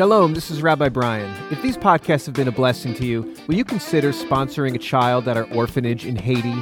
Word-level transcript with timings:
Shalom, 0.00 0.32
this 0.32 0.50
is 0.50 0.62
Rabbi 0.62 0.88
Brian. 0.88 1.30
If 1.50 1.60
these 1.60 1.76
podcasts 1.76 2.24
have 2.24 2.34
been 2.34 2.48
a 2.48 2.52
blessing 2.52 2.94
to 2.94 3.04
you, 3.04 3.36
will 3.46 3.54
you 3.54 3.66
consider 3.66 4.12
sponsoring 4.12 4.74
a 4.74 4.78
child 4.78 5.28
at 5.28 5.36
our 5.36 5.44
orphanage 5.52 6.06
in 6.06 6.16
Haiti? 6.16 6.54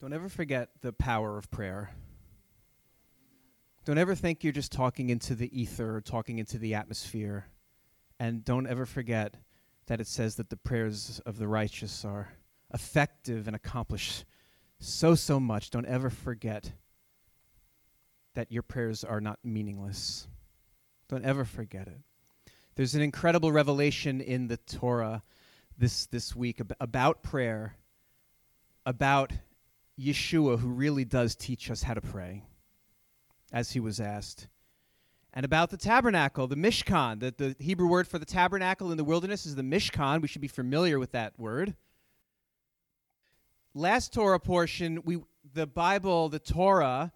Don't 0.00 0.14
ever 0.14 0.30
forget 0.30 0.70
the 0.80 0.94
power 0.94 1.36
of 1.36 1.50
prayer. 1.50 1.90
Don't 3.84 3.98
ever 3.98 4.14
think 4.14 4.42
you're 4.42 4.50
just 4.54 4.72
talking 4.72 5.10
into 5.10 5.34
the 5.34 5.60
ether 5.60 5.96
or 5.96 6.00
talking 6.00 6.38
into 6.38 6.56
the 6.56 6.74
atmosphere. 6.74 7.44
And 8.18 8.46
don't 8.46 8.66
ever 8.66 8.86
forget 8.86 9.34
that 9.88 10.00
it 10.00 10.06
says 10.06 10.36
that 10.36 10.48
the 10.48 10.56
prayers 10.56 11.20
of 11.26 11.36
the 11.36 11.48
righteous 11.48 12.02
are 12.02 12.30
effective 12.72 13.46
and 13.46 13.54
accomplish 13.54 14.24
so, 14.78 15.14
so 15.14 15.38
much. 15.38 15.68
Don't 15.68 15.84
ever 15.84 16.08
forget 16.08 16.72
that 18.34 18.52
your 18.52 18.62
prayers 18.62 19.04
are 19.04 19.20
not 19.20 19.38
meaningless. 19.44 20.28
Don't 21.08 21.24
ever 21.24 21.44
forget 21.44 21.86
it. 21.86 22.00
There's 22.76 22.94
an 22.94 23.02
incredible 23.02 23.52
revelation 23.52 24.20
in 24.20 24.48
the 24.48 24.56
Torah 24.56 25.22
this, 25.78 26.06
this 26.06 26.34
week 26.34 26.60
ab- 26.60 26.76
about 26.80 27.22
prayer, 27.22 27.76
about 28.84 29.32
Yeshua, 29.98 30.58
who 30.58 30.68
really 30.68 31.04
does 31.04 31.36
teach 31.36 31.70
us 31.70 31.84
how 31.84 31.94
to 31.94 32.00
pray, 32.00 32.42
as 33.52 33.72
he 33.72 33.80
was 33.80 34.00
asked. 34.00 34.48
And 35.32 35.44
about 35.44 35.70
the 35.70 35.76
tabernacle, 35.76 36.46
the 36.46 36.56
Mishkan. 36.56 37.20
The, 37.20 37.34
the 37.36 37.56
Hebrew 37.58 37.88
word 37.88 38.06
for 38.06 38.18
the 38.18 38.24
tabernacle 38.24 38.90
in 38.90 38.96
the 38.96 39.04
wilderness 39.04 39.46
is 39.46 39.56
the 39.56 39.62
Mishkan. 39.62 40.22
We 40.22 40.28
should 40.28 40.40
be 40.40 40.48
familiar 40.48 40.98
with 40.98 41.12
that 41.12 41.38
word. 41.38 41.74
Last 43.74 44.12
Torah 44.12 44.38
portion, 44.38 45.00
we, 45.04 45.20
the 45.52 45.66
Bible, 45.66 46.28
the 46.28 46.38
Torah, 46.38 47.12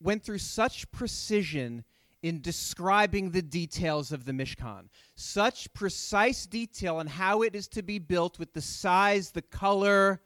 went 0.00 0.22
through 0.22 0.38
such 0.38 0.90
precision 0.90 1.84
in 2.22 2.40
describing 2.40 3.30
the 3.30 3.42
details 3.42 4.10
of 4.10 4.24
the 4.24 4.32
Mishkan. 4.32 4.88
Such 5.14 5.72
precise 5.74 6.46
detail 6.46 6.96
on 6.96 7.06
how 7.06 7.42
it 7.42 7.54
is 7.54 7.68
to 7.68 7.82
be 7.82 7.98
built 7.98 8.38
with 8.38 8.54
the 8.54 8.62
size, 8.62 9.30
the 9.30 9.42
color, 9.42 10.22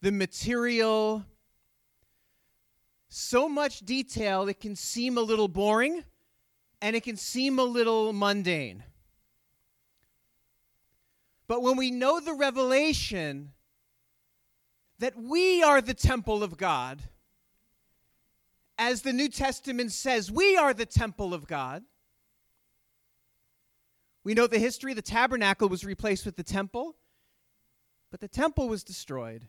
the 0.00 0.12
material. 0.12 1.24
So 3.10 3.48
much 3.48 3.80
detail 3.80 4.48
it 4.48 4.60
can 4.60 4.74
seem 4.74 5.18
a 5.18 5.20
little 5.20 5.48
boring 5.48 6.04
and 6.80 6.96
it 6.96 7.02
can 7.02 7.16
seem 7.16 7.58
a 7.58 7.64
little 7.64 8.12
mundane. 8.14 8.82
But 11.46 11.62
when 11.62 11.76
we 11.76 11.90
know 11.90 12.20
the 12.20 12.32
revelation 12.32 13.52
that 15.00 15.16
we 15.16 15.62
are 15.62 15.80
the 15.80 15.94
temple 15.94 16.42
of 16.42 16.56
God, 16.56 17.02
as 18.80 19.02
the 19.02 19.12
New 19.12 19.28
Testament 19.28 19.92
says, 19.92 20.32
we 20.32 20.56
are 20.56 20.72
the 20.72 20.86
temple 20.86 21.34
of 21.34 21.46
God. 21.46 21.84
We 24.24 24.32
know 24.32 24.46
the 24.46 24.58
history 24.58 24.94
the 24.94 25.02
tabernacle 25.02 25.68
was 25.68 25.84
replaced 25.84 26.24
with 26.24 26.36
the 26.36 26.42
temple, 26.42 26.96
but 28.10 28.20
the 28.20 28.28
temple 28.28 28.70
was 28.70 28.82
destroyed. 28.82 29.46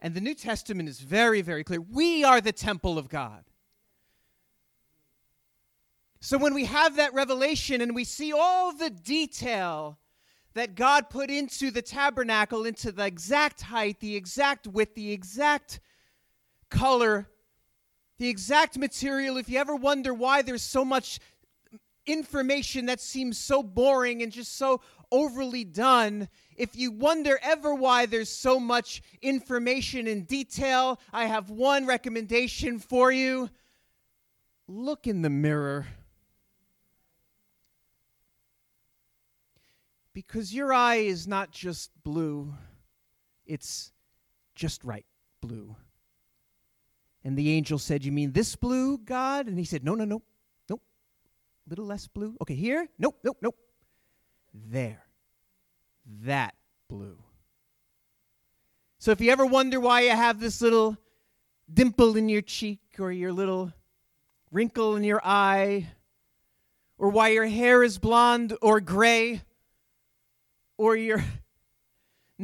And 0.00 0.12
the 0.12 0.20
New 0.20 0.34
Testament 0.34 0.88
is 0.88 0.98
very, 0.98 1.40
very 1.40 1.62
clear. 1.62 1.80
We 1.80 2.24
are 2.24 2.40
the 2.40 2.52
temple 2.52 2.98
of 2.98 3.08
God. 3.08 3.44
So 6.20 6.36
when 6.36 6.52
we 6.52 6.64
have 6.64 6.96
that 6.96 7.14
revelation 7.14 7.80
and 7.80 7.94
we 7.94 8.02
see 8.02 8.32
all 8.32 8.72
the 8.72 8.90
detail 8.90 10.00
that 10.54 10.74
God 10.74 11.10
put 11.10 11.30
into 11.30 11.70
the 11.70 11.82
tabernacle, 11.82 12.66
into 12.66 12.90
the 12.90 13.06
exact 13.06 13.62
height, 13.62 14.00
the 14.00 14.16
exact 14.16 14.66
width, 14.66 14.96
the 14.96 15.12
exact 15.12 15.78
color, 16.70 17.28
the 18.18 18.28
exact 18.28 18.78
material, 18.78 19.36
if 19.36 19.48
you 19.48 19.58
ever 19.58 19.74
wonder 19.74 20.14
why 20.14 20.42
there's 20.42 20.62
so 20.62 20.84
much 20.84 21.18
information 22.06 22.86
that 22.86 23.00
seems 23.00 23.38
so 23.38 23.62
boring 23.62 24.22
and 24.22 24.30
just 24.30 24.56
so 24.56 24.80
overly 25.10 25.64
done, 25.64 26.28
if 26.56 26.76
you 26.76 26.92
wonder 26.92 27.38
ever 27.42 27.74
why 27.74 28.06
there's 28.06 28.28
so 28.28 28.60
much 28.60 29.02
information 29.22 30.06
and 30.06 30.26
detail, 30.26 31.00
I 31.12 31.26
have 31.26 31.50
one 31.50 31.86
recommendation 31.86 32.78
for 32.78 33.10
you. 33.10 33.50
Look 34.68 35.06
in 35.06 35.22
the 35.22 35.30
mirror. 35.30 35.86
Because 40.12 40.54
your 40.54 40.72
eye 40.72 40.96
is 40.96 41.26
not 41.26 41.50
just 41.50 41.90
blue, 42.04 42.54
it's 43.46 43.92
just 44.54 44.84
right 44.84 45.04
blue. 45.40 45.74
And 47.24 47.36
the 47.36 47.52
angel 47.52 47.78
said, 47.78 48.04
You 48.04 48.12
mean 48.12 48.32
this 48.32 48.54
blue, 48.54 48.98
God? 48.98 49.46
And 49.46 49.58
he 49.58 49.64
said, 49.64 49.82
No, 49.82 49.94
no, 49.94 50.04
no. 50.04 50.22
Nope. 50.68 50.82
A 51.66 51.70
little 51.70 51.86
less 51.86 52.06
blue. 52.06 52.36
Okay, 52.42 52.54
here? 52.54 52.86
Nope, 52.98 53.18
nope, 53.24 53.38
nope. 53.40 53.56
There. 54.52 55.04
That 56.22 56.54
blue. 56.88 57.18
So 58.98 59.10
if 59.10 59.20
you 59.20 59.30
ever 59.30 59.46
wonder 59.46 59.80
why 59.80 60.02
you 60.02 60.10
have 60.10 60.38
this 60.38 60.60
little 60.60 60.96
dimple 61.72 62.16
in 62.16 62.28
your 62.28 62.42
cheek 62.42 62.80
or 62.98 63.10
your 63.10 63.32
little 63.32 63.72
wrinkle 64.50 64.96
in 64.96 65.04
your 65.04 65.20
eye, 65.24 65.88
or 66.96 67.08
why 67.08 67.28
your 67.28 67.46
hair 67.46 67.82
is 67.82 67.98
blonde 67.98 68.56
or 68.62 68.80
gray, 68.80 69.42
or 70.78 70.96
your 70.96 71.24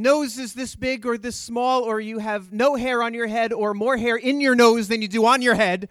nose 0.00 0.38
is 0.38 0.54
this 0.54 0.74
big 0.74 1.06
or 1.06 1.18
this 1.18 1.36
small, 1.36 1.82
or 1.82 2.00
you 2.00 2.18
have 2.18 2.52
no 2.52 2.76
hair 2.76 3.02
on 3.02 3.14
your 3.14 3.26
head 3.26 3.52
or 3.52 3.74
more 3.74 3.96
hair 3.96 4.16
in 4.16 4.40
your 4.40 4.54
nose 4.54 4.88
than 4.88 5.02
you 5.02 5.08
do 5.08 5.24
on 5.26 5.42
your 5.42 5.54
head, 5.54 5.88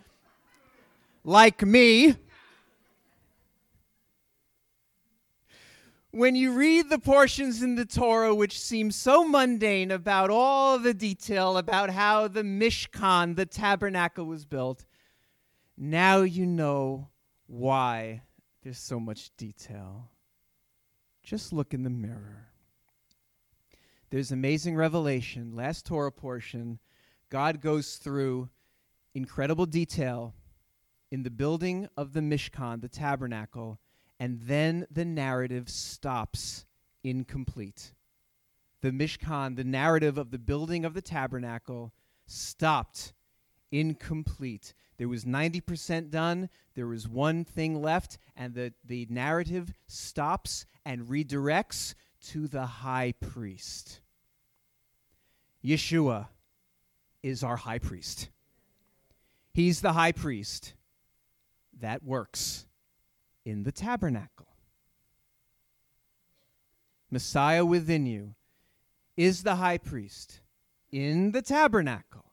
like 1.24 1.62
me. 1.62 2.16
When 6.12 6.36
you 6.36 6.54
read 6.54 6.90
the 6.90 6.98
portions 6.98 7.62
in 7.62 7.76
the 7.76 7.86
Torah 7.86 8.34
which 8.34 8.60
seem 8.60 8.90
so 8.90 9.24
mundane 9.24 9.92
about 9.92 10.32
all 10.32 10.80
the 10.80 10.94
detail 10.94 11.56
about 11.56 11.92
how 11.92 12.28
the 12.28 12.42
Mishkan, 12.42 13.36
the 13.36 13.46
tabernacle, 13.46 14.26
was 14.26 14.44
built, 14.44 14.86
now 15.78 16.22
you 16.22 16.48
know 16.48 17.10
why 17.46 18.24
there's 18.64 18.80
so 18.80 19.00
much 19.00 19.30
detail. 19.38 20.10
Just 21.22 21.54
look 21.54 21.76
in 21.76 21.84
the 21.84 21.92
mirror. 21.92 22.49
There's 24.12 24.32
amazing 24.32 24.76
revelation. 24.76 25.56
Last 25.56 25.86
Torah 25.86 26.12
portion, 26.12 26.80
God 27.30 27.62
goes 27.62 27.98
through 27.98 28.50
incredible 29.14 29.68
detail 29.68 30.34
in 31.12 31.22
the 31.22 31.30
building 31.30 31.88
of 31.96 32.14
the 32.14 32.20
Mishkan, 32.20 32.82
the 32.82 32.90
tabernacle, 32.90 33.80
and 34.20 34.40
then 34.42 34.88
the 34.90 35.06
narrative 35.06 35.70
stops 35.70 36.66
incomplete. 37.04 37.94
The 38.82 38.92
Mishkan, 38.92 39.56
the 39.56 39.64
narrative 39.64 40.18
of 40.18 40.32
the 40.32 40.40
building 40.40 40.86
of 40.86 40.96
the 40.96 41.02
tabernacle, 41.04 41.94
stopped 42.26 43.14
incomplete. 43.72 44.74
There 44.98 45.08
was 45.08 45.24
90% 45.24 46.10
done, 46.10 46.50
there 46.74 46.88
was 46.88 47.08
one 47.08 47.46
thing 47.46 47.80
left, 47.80 48.18
and 48.36 48.56
the, 48.56 48.74
the 48.84 49.06
narrative 49.10 49.72
stops 49.88 50.66
and 50.84 51.04
redirects 51.04 51.94
to 52.22 52.48
the 52.48 52.66
high 52.66 53.14
priest. 53.20 54.02
Yeshua 55.64 56.28
is 57.22 57.44
our 57.44 57.58
high 57.58 57.80
priest. 57.80 58.30
He's 59.54 59.82
the 59.82 59.94
high 59.94 60.14
priest 60.14 60.74
that 61.80 62.04
works 62.04 62.66
in 63.46 63.64
the 63.64 63.72
tabernacle. 63.72 64.48
Messiah 67.12 67.66
within 67.66 68.06
you 68.06 68.36
is 69.18 69.44
the 69.44 69.56
high 69.56 69.78
priest 69.78 70.42
in 70.92 71.32
the 71.32 71.42
tabernacle. 71.42 72.26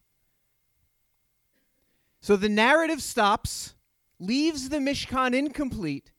So 2.20 2.36
the 2.36 2.48
narrative 2.48 3.02
stops, 3.02 3.74
leaves 4.18 4.68
the 4.68 4.78
Mishkan 4.78 5.34
incomplete. 5.34 6.12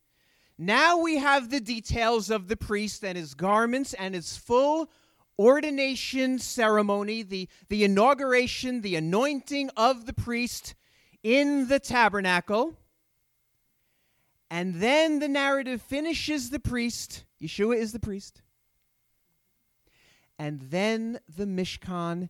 Now 0.57 0.97
we 0.97 1.17
have 1.17 1.49
the 1.49 1.59
details 1.59 2.29
of 2.29 2.47
the 2.47 2.57
priest 2.57 3.03
and 3.03 3.17
his 3.17 3.33
garments 3.33 3.93
and 3.93 4.15
his 4.15 4.37
full 4.37 4.89
ordination 5.39 6.39
ceremony, 6.39 7.23
the, 7.23 7.47
the 7.69 7.83
inauguration, 7.83 8.81
the 8.81 8.95
anointing 8.95 9.69
of 9.77 10.05
the 10.05 10.13
priest 10.13 10.75
in 11.23 11.67
the 11.67 11.79
tabernacle. 11.79 12.75
And 14.49 14.75
then 14.75 15.19
the 15.19 15.27
narrative 15.27 15.81
finishes 15.81 16.49
the 16.49 16.59
priest. 16.59 17.25
Yeshua 17.41 17.77
is 17.77 17.91
the 17.91 17.99
priest. 17.99 18.41
And 20.39 20.61
then 20.61 21.19
the 21.27 21.45
Mishkan 21.45 22.29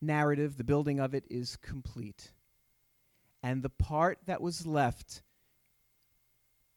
narrative, 0.00 0.56
the 0.56 0.64
building 0.64 0.98
of 0.98 1.14
it, 1.14 1.24
is 1.30 1.56
complete. 1.56 2.32
And 3.42 3.62
the 3.62 3.70
part 3.70 4.18
that 4.26 4.40
was 4.40 4.66
left 4.66 5.22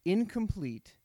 incomplete, 0.05 0.95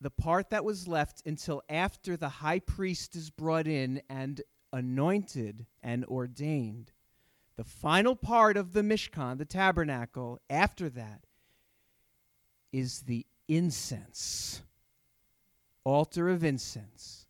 the 0.00 0.10
part 0.10 0.50
that 0.50 0.64
was 0.64 0.88
left 0.88 1.22
until 1.26 1.62
after 1.68 2.16
the 2.16 2.28
high 2.28 2.58
priest 2.58 3.14
is 3.14 3.30
brought 3.30 3.66
in 3.66 4.00
and 4.08 4.40
anointed 4.72 5.66
and 5.82 6.04
ordained, 6.06 6.92
the 7.56 7.64
final 7.64 8.16
part 8.16 8.56
of 8.56 8.72
the 8.72 8.82
Mishkan, 8.82 9.36
the 9.36 9.44
tabernacle, 9.44 10.38
after 10.48 10.88
that, 10.88 11.26
is 12.72 13.00
the 13.02 13.26
incense, 13.48 14.62
altar 15.84 16.30
of 16.30 16.44
incense, 16.44 17.26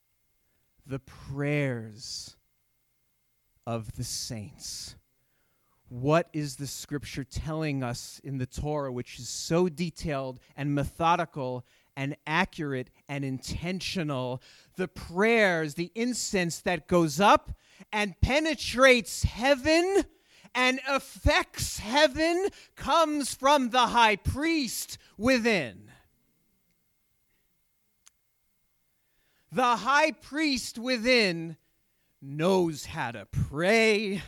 the 0.87 1.01
prayers 1.01 2.37
of 3.67 3.97
the 3.97 4.05
saints. 4.05 4.95
What 5.89 6.29
is 6.33 6.55
the 6.55 6.69
scripture 6.69 7.25
telling 7.25 7.83
us 7.83 8.21
in 8.23 8.39
the 8.39 8.47
Torah, 8.47 8.93
which 8.93 9.19
is 9.19 9.29
so 9.29 9.69
detailed 9.69 10.39
and 10.57 10.75
methodical 10.75 11.67
and 11.97 12.17
accurate 12.27 12.91
and 13.09 13.25
intentional? 13.25 14.43
The 14.77 14.89
prayers, 14.89 15.75
the 15.75 15.93
incense 15.95 16.61
that 16.61 16.87
goes 16.87 17.21
up 17.21 17.53
and 17.93 18.21
penetrates 18.21 19.23
heaven 19.23 20.05
and 20.55 20.81
affects 20.89 21.79
heaven 21.79 22.49
comes 22.77 23.35
from 23.35 23.71
the 23.71 23.89
high 23.89 24.17
priest 24.17 24.99
within. 25.17 25.91
The 29.53 29.77
high 29.77 30.13
priest 30.13 30.79
within 30.79 31.57
knows 32.23 32.85
how 32.87 33.11
to 33.13 33.27
pray, 33.27 34.23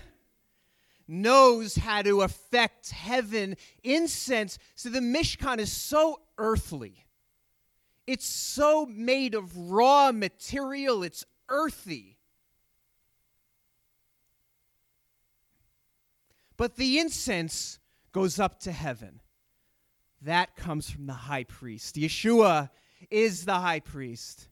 knows 1.06 1.76
how 1.76 2.02
to 2.02 2.22
affect 2.22 2.90
heaven. 2.90 3.56
Incense. 3.84 4.58
So 4.74 4.88
the 4.88 5.00
Mishkan 5.00 5.58
is 5.58 5.70
so 5.70 6.20
earthly. 6.38 7.01
It's 8.06 8.26
so 8.26 8.86
made 8.86 9.34
of 9.34 9.56
raw 9.56 10.10
material, 10.12 11.02
it's 11.02 11.24
earthy. 11.48 12.18
But 16.56 16.76
the 16.76 16.98
incense 16.98 17.78
goes 18.12 18.38
up 18.38 18.60
to 18.60 18.72
heaven. 18.72 19.20
That 20.20 20.54
comes 20.54 20.88
from 20.90 21.06
the 21.06 21.12
high 21.12 21.44
priest. 21.44 21.96
Yeshua 21.96 22.70
is 23.10 23.44
the 23.44 23.54
high 23.54 23.80
priest. 23.80 24.48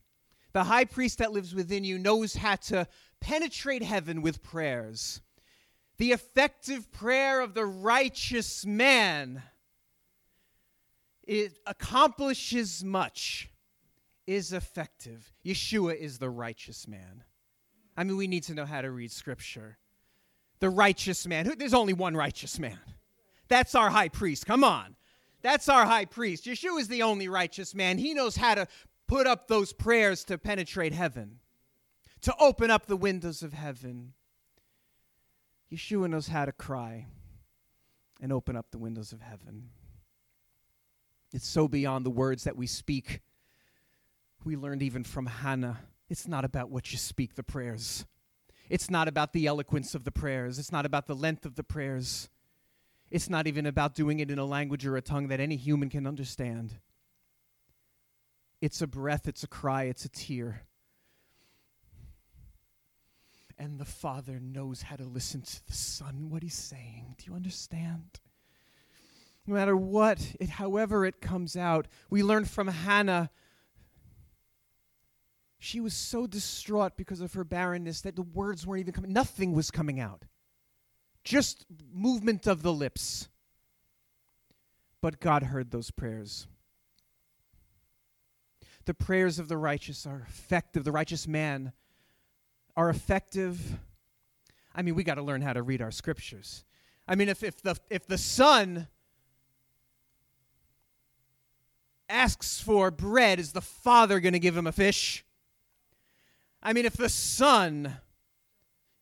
The 0.53 0.65
high 0.65 0.85
priest 0.85 1.19
that 1.19 1.31
lives 1.31 1.55
within 1.55 1.83
you 1.83 1.97
knows 1.97 2.35
how 2.35 2.55
to 2.55 2.87
penetrate 3.21 3.83
heaven 3.83 4.21
with 4.21 4.43
prayers. 4.43 5.21
The 5.97 6.11
effective 6.11 6.91
prayer 6.91 7.39
of 7.41 7.53
the 7.53 7.65
righteous 7.65 8.65
man 8.65 9.43
it 11.31 11.59
accomplishes 11.65 12.83
much, 12.83 13.49
is 14.27 14.51
effective. 14.51 15.31
Yeshua 15.45 15.95
is 15.95 16.19
the 16.19 16.29
righteous 16.29 16.89
man. 16.89 17.23
I 17.95 18.03
mean, 18.03 18.17
we 18.17 18.27
need 18.27 18.43
to 18.43 18.53
know 18.53 18.65
how 18.65 18.81
to 18.81 18.91
read 18.91 19.11
scripture 19.13 19.77
the 20.59 20.69
righteous 20.69 21.25
man. 21.25 21.53
There's 21.57 21.73
only 21.73 21.93
one 21.93 22.15
righteous 22.15 22.59
man. 22.59 22.77
That's 23.47 23.75
our 23.75 23.89
high 23.89 24.09
priest. 24.09 24.45
Come 24.45 24.63
on. 24.63 24.95
That's 25.41 25.69
our 25.69 25.85
high 25.85 26.05
priest. 26.05 26.45
Yeshua 26.45 26.81
is 26.81 26.87
the 26.89 27.01
only 27.01 27.29
righteous 27.29 27.73
man. 27.73 27.97
He 27.97 28.13
knows 28.13 28.35
how 28.35 28.53
to 28.53 28.67
put 29.07 29.25
up 29.25 29.47
those 29.47 29.73
prayers 29.73 30.25
to 30.25 30.37
penetrate 30.37 30.93
heaven, 30.93 31.39
to 32.23 32.35
open 32.39 32.69
up 32.69 32.85
the 32.87 32.97
windows 32.97 33.41
of 33.41 33.53
heaven. 33.53 34.13
Yeshua 35.73 36.09
knows 36.09 36.27
how 36.27 36.43
to 36.43 36.51
cry 36.51 37.07
and 38.21 38.31
open 38.33 38.55
up 38.57 38.69
the 38.69 38.77
windows 38.77 39.13
of 39.13 39.21
heaven. 39.21 39.69
It's 41.33 41.47
so 41.47 41.67
beyond 41.67 42.05
the 42.05 42.09
words 42.09 42.43
that 42.43 42.57
we 42.57 42.67
speak. 42.67 43.21
We 44.43 44.55
learned 44.55 44.83
even 44.83 45.03
from 45.03 45.27
Hannah 45.27 45.79
it's 46.11 46.27
not 46.27 46.43
about 46.43 46.69
what 46.69 46.91
you 46.91 46.97
speak, 46.97 47.35
the 47.35 47.43
prayers. 47.43 48.05
It's 48.69 48.89
not 48.89 49.07
about 49.07 49.31
the 49.31 49.47
eloquence 49.47 49.95
of 49.95 50.03
the 50.03 50.11
prayers. 50.11 50.59
It's 50.59 50.71
not 50.71 50.85
about 50.85 51.07
the 51.07 51.15
length 51.15 51.45
of 51.45 51.55
the 51.55 51.63
prayers. 51.63 52.29
It's 53.09 53.29
not 53.29 53.47
even 53.47 53.65
about 53.65 53.95
doing 53.95 54.19
it 54.19 54.29
in 54.29 54.37
a 54.37 54.43
language 54.43 54.85
or 54.85 54.97
a 54.97 55.01
tongue 55.01 55.29
that 55.29 55.39
any 55.39 55.55
human 55.55 55.89
can 55.89 56.05
understand. 56.05 56.73
It's 58.59 58.81
a 58.81 58.87
breath, 58.87 59.25
it's 59.25 59.43
a 59.43 59.47
cry, 59.47 59.83
it's 59.83 60.03
a 60.03 60.09
tear. 60.09 60.63
And 63.57 63.79
the 63.79 63.85
Father 63.85 64.37
knows 64.41 64.81
how 64.81 64.97
to 64.97 65.05
listen 65.05 65.43
to 65.43 65.65
the 65.65 65.73
Son, 65.73 66.29
what 66.29 66.43
He's 66.43 66.55
saying. 66.55 67.15
Do 67.19 67.25
you 67.25 67.37
understand? 67.37 68.19
No 69.47 69.55
matter 69.55 69.75
what, 69.75 70.35
it, 70.39 70.49
however 70.49 71.05
it 71.05 71.21
comes 71.21 71.55
out, 71.55 71.87
we 72.09 72.23
learn 72.23 72.45
from 72.45 72.67
Hannah 72.67 73.31
she 75.63 75.79
was 75.79 75.93
so 75.93 76.25
distraught 76.25 76.97
because 76.97 77.21
of 77.21 77.33
her 77.35 77.43
barrenness 77.43 78.01
that 78.01 78.15
the 78.15 78.23
words 78.23 78.65
weren't 78.65 78.79
even 78.79 78.93
coming. 78.93 79.13
Nothing 79.13 79.53
was 79.53 79.69
coming 79.69 79.99
out. 79.99 80.23
Just 81.23 81.67
movement 81.93 82.47
of 82.47 82.63
the 82.63 82.73
lips. 82.73 83.29
But 85.01 85.19
God 85.19 85.43
heard 85.43 85.69
those 85.69 85.91
prayers. 85.91 86.47
The 88.85 88.95
prayers 88.95 89.37
of 89.37 89.49
the 89.49 89.57
righteous 89.57 90.07
are 90.07 90.25
effective. 90.27 90.83
The 90.83 90.91
righteous 90.91 91.27
man 91.27 91.73
are 92.75 92.89
effective. 92.89 93.77
I 94.73 94.81
mean, 94.81 94.95
we 94.95 95.03
got 95.03 95.15
to 95.15 95.21
learn 95.21 95.43
how 95.43 95.53
to 95.53 95.61
read 95.61 95.83
our 95.83 95.91
scriptures. 95.91 96.65
I 97.07 97.13
mean, 97.13 97.29
if, 97.29 97.43
if, 97.43 97.61
the, 97.61 97.75
if 97.91 98.07
the 98.07 98.17
son 98.17 98.87
asks 102.11 102.59
for 102.61 102.91
bread, 102.91 103.39
is 103.39 103.53
the 103.53 103.61
father 103.61 104.19
going 104.19 104.33
to 104.33 104.39
give 104.39 104.57
him 104.57 104.67
a 104.67 104.71
fish? 104.71 105.25
I 106.61 106.73
mean, 106.73 106.85
if 106.85 106.93
the 106.93 107.09
son 107.09 107.97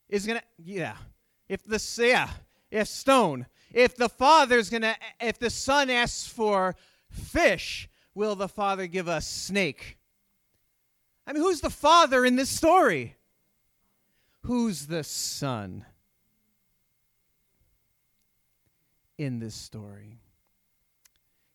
is 0.08 0.26
going 0.26 0.40
to, 0.40 0.46
yeah, 0.58 0.96
if 1.48 1.64
the, 1.64 1.84
yeah, 2.06 2.30
if 2.72 2.88
stone, 2.88 3.48
if 3.72 3.96
the 3.96 4.10
father's 4.10 4.70
going 4.70 4.84
to, 4.84 4.96
if 5.20 5.40
the 5.40 5.50
son 5.50 5.90
asks 5.90 6.28
for 6.28 6.76
fish, 7.10 7.90
will 8.14 8.36
the 8.36 8.48
father 8.48 8.88
give 8.88 9.08
a 9.08 9.22
snake? 9.22 9.98
I 11.28 11.34
mean, 11.34 11.44
who's 11.44 11.62
the 11.62 11.70
father 11.70 12.26
in 12.26 12.36
this 12.36 12.50
story? 12.50 13.16
Who's 14.44 14.88
the 14.88 15.04
son 15.04 15.86
in 19.18 19.40
this 19.40 19.54
story? 19.54 20.22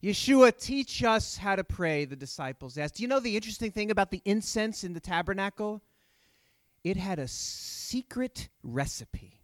Yeshua, 0.04 0.56
teach 0.60 1.02
us 1.02 1.38
how 1.38 1.56
to 1.56 1.64
pray, 1.64 2.04
the 2.04 2.14
disciples 2.16 2.76
asked. 2.76 2.96
Do 2.96 3.02
you 3.02 3.08
know 3.08 3.20
the 3.20 3.36
interesting 3.36 3.70
thing 3.70 3.90
about 3.90 4.10
the 4.10 4.20
incense 4.24 4.84
in 4.84 4.92
the 4.92 5.00
tabernacle? 5.00 5.82
it 6.84 6.98
had 6.98 7.18
a 7.18 7.26
secret 7.26 8.50
recipe 8.62 9.40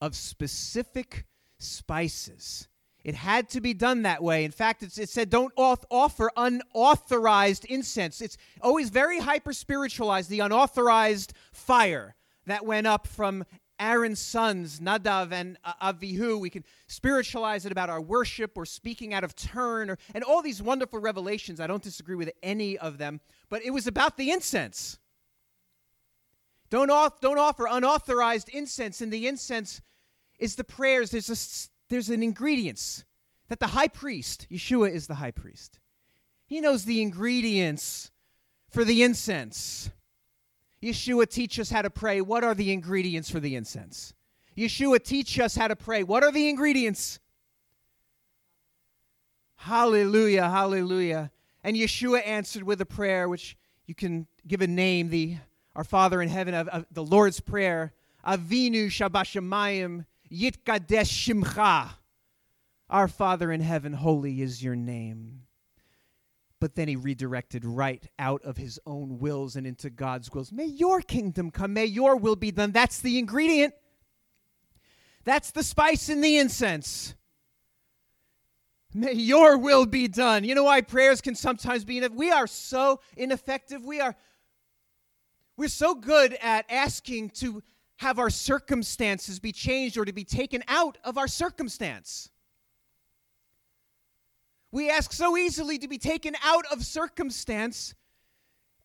of 0.00 0.14
specific 0.14 1.24
spices. 1.58 2.68
It 3.02 3.14
had 3.14 3.48
to 3.50 3.60
be 3.60 3.74
done 3.74 4.02
that 4.02 4.22
way. 4.22 4.44
In 4.44 4.52
fact, 4.52 4.82
it 4.82 5.08
said 5.08 5.30
don't 5.30 5.52
offer 5.56 6.30
unauthorized 6.36 7.64
incense. 7.64 8.20
It's 8.20 8.36
always 8.60 8.90
very 8.90 9.18
hyper 9.18 9.52
spiritualized, 9.52 10.28
the 10.28 10.40
unauthorized 10.40 11.32
fire 11.52 12.14
that 12.46 12.66
went 12.66 12.86
up 12.86 13.06
from 13.06 13.44
Aaron's 13.82 14.20
sons, 14.20 14.78
Nadav 14.78 15.32
and 15.32 15.58
Avihu. 15.82 16.38
We 16.38 16.50
can 16.50 16.64
spiritualize 16.86 17.66
it 17.66 17.72
about 17.72 17.90
our 17.90 18.00
worship 18.00 18.52
or 18.56 18.64
speaking 18.64 19.12
out 19.12 19.24
of 19.24 19.34
turn, 19.34 19.90
or, 19.90 19.98
and 20.14 20.22
all 20.22 20.40
these 20.40 20.62
wonderful 20.62 21.00
revelations. 21.00 21.60
I 21.60 21.66
don't 21.66 21.82
disagree 21.82 22.14
with 22.14 22.30
any 22.44 22.78
of 22.78 22.98
them, 22.98 23.20
but 23.48 23.62
it 23.64 23.70
was 23.70 23.88
about 23.88 24.16
the 24.16 24.30
incense. 24.30 24.98
Don't, 26.70 26.90
off, 26.90 27.20
don't 27.20 27.38
offer 27.38 27.66
unauthorized 27.68 28.48
incense, 28.50 29.00
and 29.00 29.12
the 29.12 29.26
incense 29.26 29.82
is 30.38 30.54
the 30.54 30.64
prayers. 30.64 31.10
There's, 31.10 31.28
a, 31.28 31.90
there's 31.90 32.08
an 32.08 32.22
ingredients 32.22 33.04
that 33.48 33.58
the 33.58 33.66
high 33.68 33.88
priest, 33.88 34.46
Yeshua 34.50 34.92
is 34.92 35.08
the 35.08 35.16
high 35.16 35.32
priest, 35.32 35.80
he 36.46 36.60
knows 36.60 36.84
the 36.84 37.02
ingredients 37.02 38.12
for 38.70 38.84
the 38.84 39.02
incense. 39.02 39.90
Yeshua 40.82 41.28
teach 41.28 41.60
us 41.60 41.70
how 41.70 41.82
to 41.82 41.90
pray. 41.90 42.20
What 42.20 42.42
are 42.42 42.54
the 42.54 42.72
ingredients 42.72 43.30
for 43.30 43.40
the 43.40 43.54
incense? 43.54 44.14
Yeshua 44.56 45.02
teach 45.02 45.38
us 45.38 45.54
how 45.54 45.68
to 45.68 45.76
pray. 45.76 46.02
What 46.02 46.24
are 46.24 46.32
the 46.32 46.48
ingredients? 46.48 47.20
Hallelujah, 49.56 50.48
hallelujah. 50.48 51.30
And 51.62 51.76
Yeshua 51.76 52.26
answered 52.26 52.64
with 52.64 52.80
a 52.80 52.86
prayer 52.86 53.28
which 53.28 53.56
you 53.86 53.94
can 53.94 54.26
give 54.46 54.60
a 54.60 54.66
name, 54.66 55.08
the 55.08 55.36
our 55.74 55.84
Father 55.84 56.20
in 56.20 56.28
heaven, 56.28 56.52
of, 56.54 56.68
of 56.68 56.86
the 56.90 57.04
Lord's 57.04 57.40
Prayer, 57.40 57.92
Avinu 58.26 58.86
Shabashamayim 58.86 60.04
Yitkadesh 60.30 61.32
Shimcha. 61.32 61.90
Our 62.90 63.08
Father 63.08 63.50
in 63.50 63.60
heaven, 63.60 63.94
holy 63.94 64.42
is 64.42 64.62
your 64.62 64.76
name. 64.76 65.42
But 66.62 66.76
then 66.76 66.86
he 66.86 66.94
redirected 66.94 67.64
right 67.64 68.06
out 68.20 68.40
of 68.44 68.56
his 68.56 68.78
own 68.86 69.18
wills 69.18 69.56
and 69.56 69.66
into 69.66 69.90
God's 69.90 70.30
wills. 70.30 70.52
May 70.52 70.66
your 70.66 71.00
kingdom 71.00 71.50
come, 71.50 71.72
may 71.72 71.86
your 71.86 72.14
will 72.14 72.36
be 72.36 72.52
done. 72.52 72.70
That's 72.70 73.00
the 73.00 73.18
ingredient. 73.18 73.74
That's 75.24 75.50
the 75.50 75.64
spice 75.64 76.08
in 76.08 76.20
the 76.20 76.38
incense. 76.38 77.16
May 78.94 79.14
your 79.14 79.58
will 79.58 79.86
be 79.86 80.06
done. 80.06 80.44
You 80.44 80.54
know 80.54 80.62
why 80.62 80.82
prayers 80.82 81.20
can 81.20 81.34
sometimes 81.34 81.84
be 81.84 81.98
ineffective? 81.98 82.16
We 82.16 82.30
are 82.30 82.46
so 82.46 83.00
ineffective. 83.16 83.84
We 83.84 84.00
are 84.00 84.14
we're 85.56 85.66
so 85.66 85.96
good 85.96 86.38
at 86.40 86.64
asking 86.70 87.30
to 87.40 87.64
have 87.96 88.20
our 88.20 88.30
circumstances 88.30 89.40
be 89.40 89.50
changed 89.50 89.98
or 89.98 90.04
to 90.04 90.12
be 90.12 90.22
taken 90.22 90.62
out 90.68 90.96
of 91.02 91.18
our 91.18 91.26
circumstance. 91.26 92.30
We 94.72 94.90
ask 94.90 95.12
so 95.12 95.36
easily 95.36 95.78
to 95.78 95.86
be 95.86 95.98
taken 95.98 96.34
out 96.42 96.64
of 96.72 96.84
circumstance. 96.84 97.94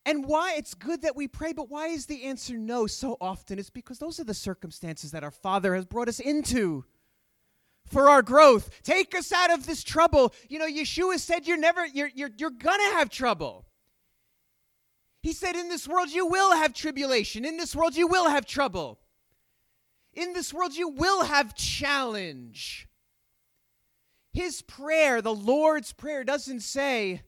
And 0.06 0.26
why 0.26 0.56
it's 0.58 0.74
good 0.74 1.02
that 1.02 1.16
we 1.16 1.28
pray, 1.28 1.54
but 1.54 1.70
why 1.70 1.88
is 1.88 2.06
the 2.06 2.26
answer 2.26 2.58
no 2.58 2.88
so 2.88 3.18
often? 3.20 3.58
It's 3.58 3.70
because 3.70 4.00
those 4.00 4.20
are 4.20 4.26
the 4.26 4.34
circumstances 4.34 5.12
that 5.12 5.24
our 5.24 5.32
Father 5.32 5.76
has 5.76 5.86
brought 5.86 6.08
us 6.08 6.20
into 6.20 6.86
for 7.86 8.10
our 8.10 8.22
growth. 8.22 8.70
Take 8.84 9.16
us 9.16 9.32
out 9.32 9.52
of 9.52 9.66
this 9.66 9.84
trouble. 9.84 10.34
You 10.50 10.60
know, 10.60 10.68
Yeshua 10.68 11.20
said 11.20 11.48
you're 11.48 11.58
never 11.58 11.86
you're 11.86 12.12
you're 12.14 12.32
you're 12.38 12.50
going 12.50 12.80
to 12.80 12.96
have 12.96 13.10
trouble. 13.10 13.66
He 15.22 15.34
said 15.34 15.56
in 15.56 15.70
this 15.70 15.88
world 15.88 16.10
you 16.10 16.26
will 16.26 16.56
have 16.56 16.74
tribulation. 16.74 17.44
In 17.44 17.58
this 17.58 17.76
world 17.76 17.96
you 17.96 18.08
will 18.08 18.30
have 18.30 18.46
trouble. 18.46 19.00
In 20.14 20.34
this 20.34 20.54
world 20.54 20.76
you 20.76 20.90
will 20.90 21.26
have 21.26 21.56
challenge. 21.56 22.87
His 24.38 24.62
prayer, 24.62 25.20
the 25.20 25.34
Lord's 25.34 25.94
prayer 25.94 26.24
doesn't 26.24 26.60
say 26.60 27.24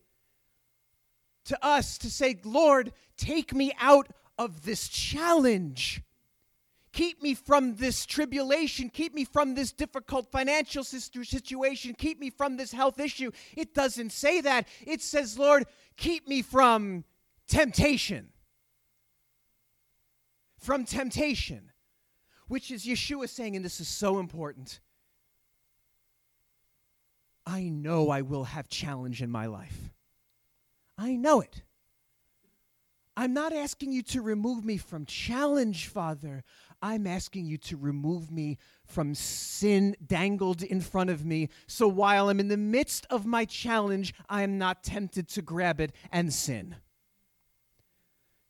to 1.46 1.66
us 1.66 1.98
to 1.98 2.08
say, 2.08 2.40
"Lord, 2.44 2.94
take 3.18 3.52
me 3.52 3.74
out 3.80 4.14
of 4.38 4.62
this 4.62 4.88
challenge." 4.88 6.04
Keep 6.92 7.24
me 7.24 7.34
from 7.34 7.78
this 7.78 8.06
tribulation. 8.06 8.92
Keep 8.92 9.16
me 9.16 9.26
from 9.26 9.56
this 9.56 9.72
difficult 9.72 10.32
financial 10.32 10.84
situation. 10.84 11.96
Keep 11.96 12.20
me 12.20 12.30
from 12.30 12.58
this 12.58 12.74
health 12.74 13.00
issue. 13.00 13.32
It 13.58 13.74
doesn't 13.74 14.12
say 14.12 14.40
that. 14.42 14.68
It 14.86 15.02
says, 15.02 15.40
Lord, 15.40 15.66
keep 15.98 16.28
me 16.28 16.44
from 16.44 17.06
temptation. 17.48 18.34
From 20.60 20.86
temptation, 20.86 21.72
which 22.48 22.70
is 22.70 22.86
Yeshua 22.86 23.28
saying, 23.30 23.56
and 23.56 23.66
this 23.66 23.80
is 23.80 23.88
so 23.88 24.20
important 24.20 24.80
I 27.50 27.64
know 27.64 28.12
I 28.12 28.22
will 28.22 28.44
have 28.44 28.70
challenge 28.70 29.24
in 29.24 29.32
my 29.32 29.48
life. 29.48 29.90
I 31.00 31.16
know 31.16 31.42
it. 31.42 31.64
I'm 33.18 33.34
not 33.34 33.54
asking 33.54 33.92
you 33.92 34.04
to 34.04 34.22
remove 34.22 34.64
me 34.64 34.78
from 34.78 35.06
challenge, 35.06 35.88
Father. 35.88 36.44
I'm 36.80 37.08
asking 37.08 37.48
you 37.48 37.58
to 37.58 37.76
remove 37.76 38.30
me 38.30 38.60
from 38.86 39.16
sin 39.16 39.96
dangled 40.06 40.62
in 40.62 40.80
front 40.80 41.10
of 41.10 41.26
me. 41.26 41.50
So 41.66 41.88
while 41.88 42.30
I'm 42.30 42.40
in 42.40 42.50
the 42.50 42.56
midst 42.56 43.08
of 43.10 43.26
my 43.26 43.46
challenge, 43.46 44.14
I 44.30 44.44
am 44.44 44.60
not 44.60 44.84
tempted 44.84 45.28
to 45.30 45.42
grab 45.42 45.82
it 45.82 45.92
and 46.12 46.32
sin. 46.32 46.76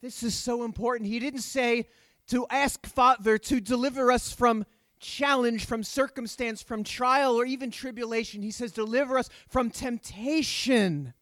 This 0.02 0.24
is 0.24 0.36
so 0.36 0.64
important. 0.66 1.10
He 1.10 1.20
didn't 1.20 1.42
say 1.42 1.88
to 2.28 2.46
ask 2.50 2.86
Father 2.86 3.38
to 3.38 3.62
deliver 3.62 4.12
us 4.12 4.32
from 4.32 4.66
challenge, 5.00 5.66
from 5.66 5.84
circumstance, 5.84 6.62
from 6.62 6.84
trial, 6.84 7.36
or 7.36 7.46
even 7.46 7.72
tribulation. 7.72 8.42
He 8.42 8.52
says, 8.52 8.72
deliver 8.72 9.18
us 9.18 9.30
from 9.48 9.70
temptation. 9.70 11.14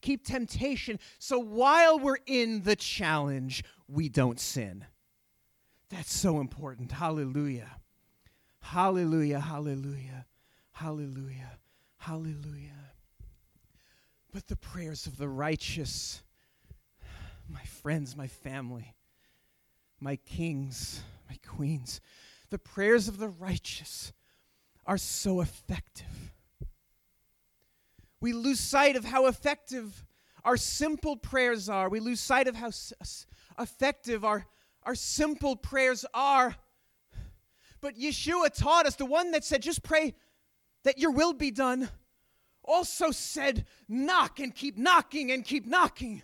Keep 0.00 0.24
temptation. 0.26 0.98
So 1.18 1.38
while 1.38 1.98
we're 1.98 2.18
in 2.26 2.62
the 2.62 2.76
challenge, 2.76 3.64
we 3.88 4.08
don't 4.08 4.38
sin. 4.38 4.84
That's 5.90 6.12
so 6.12 6.40
important. 6.40 6.92
Hallelujah. 6.92 7.70
Hallelujah. 8.60 9.40
Hallelujah. 9.40 10.26
Hallelujah. 10.72 11.58
Hallelujah. 11.98 12.92
But 14.32 14.48
the 14.48 14.56
prayers 14.56 15.06
of 15.06 15.16
the 15.16 15.28
righteous, 15.28 16.22
my 17.48 17.62
friends, 17.62 18.16
my 18.16 18.26
family, 18.26 18.94
my 20.00 20.16
kings, 20.16 21.02
my 21.30 21.38
queens, 21.46 22.00
the 22.54 22.58
prayers 22.60 23.08
of 23.08 23.18
the 23.18 23.28
righteous 23.28 24.12
are 24.86 24.96
so 24.96 25.40
effective. 25.40 26.32
We 28.20 28.32
lose 28.32 28.60
sight 28.60 28.94
of 28.94 29.04
how 29.04 29.26
effective 29.26 30.04
our 30.44 30.56
simple 30.56 31.16
prayers 31.16 31.68
are. 31.68 31.88
We 31.88 31.98
lose 31.98 32.20
sight 32.20 32.46
of 32.46 32.54
how 32.54 32.70
effective 33.58 34.24
our 34.24 34.46
our 34.84 34.94
simple 34.94 35.56
prayers 35.56 36.06
are. 36.14 36.54
But 37.80 37.98
Yeshua 37.98 38.54
taught 38.54 38.86
us, 38.86 38.94
the 38.94 39.04
one 39.04 39.32
that 39.32 39.42
said, 39.42 39.60
just 39.60 39.82
pray 39.82 40.14
that 40.84 40.98
your 40.98 41.10
will 41.10 41.32
be 41.32 41.50
done, 41.50 41.88
also 42.62 43.10
said, 43.10 43.66
knock 43.88 44.38
and 44.38 44.54
keep 44.54 44.78
knocking 44.78 45.32
and 45.32 45.44
keep 45.44 45.66
knocking 45.66 46.22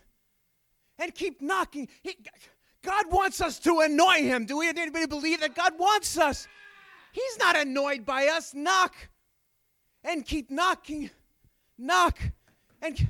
and 0.96 1.12
keep 1.12 1.42
knocking. 1.42 1.88
He, 2.02 2.18
God 2.82 3.10
wants 3.10 3.40
us 3.40 3.58
to 3.60 3.80
annoy 3.80 4.22
him. 4.22 4.46
Do 4.46 4.58
we 4.58 4.68
anybody 4.68 5.06
believe 5.06 5.40
that 5.40 5.54
God 5.54 5.78
wants 5.78 6.18
us? 6.18 6.48
He's 7.12 7.38
not 7.38 7.56
annoyed 7.56 8.04
by 8.06 8.26
us. 8.28 8.54
Knock 8.54 8.94
and 10.04 10.24
keep 10.24 10.50
knocking. 10.50 11.10
Knock 11.76 12.18
and 12.80 13.08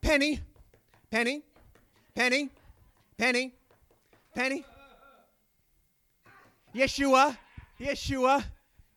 penny, 0.00 0.40
penny, 1.10 1.42
penny, 2.14 2.50
penny, 3.16 3.52
Penny? 4.34 4.64
Yeshua, 6.74 7.36
Yeshua, 7.80 8.44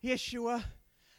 Yeshua. 0.03 0.63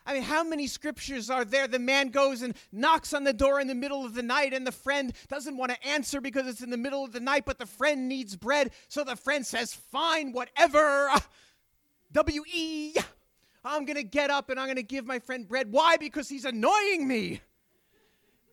I 0.08 0.14
mean, 0.14 0.22
how 0.22 0.42
many 0.42 0.66
scriptures 0.66 1.28
are 1.28 1.44
there? 1.44 1.68
The 1.68 1.78
man 1.78 2.08
goes 2.08 2.40
and 2.40 2.54
knocks 2.72 3.12
on 3.12 3.24
the 3.24 3.32
door 3.34 3.60
in 3.60 3.66
the 3.66 3.74
middle 3.74 4.06
of 4.06 4.14
the 4.14 4.22
night, 4.22 4.54
and 4.54 4.66
the 4.66 4.72
friend 4.72 5.12
doesn't 5.28 5.54
want 5.54 5.70
to 5.70 5.86
answer 5.86 6.22
because 6.22 6.46
it's 6.46 6.62
in 6.62 6.70
the 6.70 6.78
middle 6.78 7.04
of 7.04 7.12
the 7.12 7.20
night, 7.20 7.44
but 7.44 7.58
the 7.58 7.66
friend 7.66 8.08
needs 8.08 8.34
bread. 8.34 8.70
So 8.88 9.04
the 9.04 9.16
friend 9.16 9.44
says, 9.44 9.74
Fine, 9.74 10.32
whatever. 10.32 11.10
W 12.12 12.42
E. 12.50 12.94
I'm 13.62 13.84
going 13.84 13.96
to 13.96 14.02
get 14.02 14.30
up 14.30 14.48
and 14.48 14.58
I'm 14.58 14.64
going 14.64 14.76
to 14.76 14.82
give 14.82 15.04
my 15.04 15.18
friend 15.18 15.46
bread. 15.46 15.70
Why? 15.70 15.98
Because 15.98 16.26
he's 16.26 16.46
annoying 16.46 17.06
me. 17.06 17.42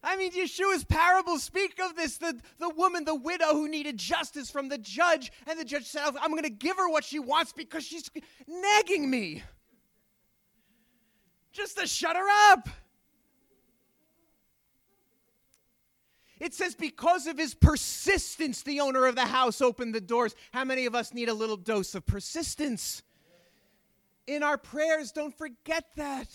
I 0.03 0.17
mean, 0.17 0.33
Yeshua's 0.33 0.83
parables 0.83 1.43
speak 1.43 1.79
of 1.79 1.95
this 1.95 2.17
the, 2.17 2.37
the 2.59 2.69
woman, 2.69 3.05
the 3.05 3.15
widow 3.15 3.53
who 3.53 3.69
needed 3.69 3.97
justice 3.97 4.51
from 4.51 4.67
the 4.67 4.77
judge, 4.77 5.31
and 5.47 5.57
the 5.57 5.63
judge 5.63 5.85
said, 5.85 6.03
I'm 6.21 6.31
going 6.31 6.43
to 6.43 6.49
give 6.49 6.75
her 6.75 6.89
what 6.89 7.05
she 7.05 7.19
wants 7.19 7.53
because 7.53 7.85
she's 7.85 8.11
nagging 8.45 9.09
me. 9.09 9.41
Just 11.65 11.79
to 11.79 11.87
shut 11.87 12.15
her 12.15 12.51
up. 12.51 12.69
It 16.39 16.53
says, 16.53 16.75
because 16.75 17.25
of 17.25 17.39
his 17.39 17.55
persistence, 17.55 18.61
the 18.61 18.81
owner 18.81 19.07
of 19.07 19.15
the 19.15 19.25
house 19.25 19.61
opened 19.61 19.95
the 19.95 20.01
doors. 20.01 20.35
How 20.53 20.63
many 20.63 20.85
of 20.85 20.93
us 20.93 21.11
need 21.11 21.27
a 21.27 21.33
little 21.33 21.57
dose 21.57 21.95
of 21.95 22.05
persistence? 22.05 23.01
In 24.27 24.43
our 24.43 24.59
prayers, 24.59 25.11
don't 25.11 25.35
forget 25.35 25.85
that. 25.95 26.27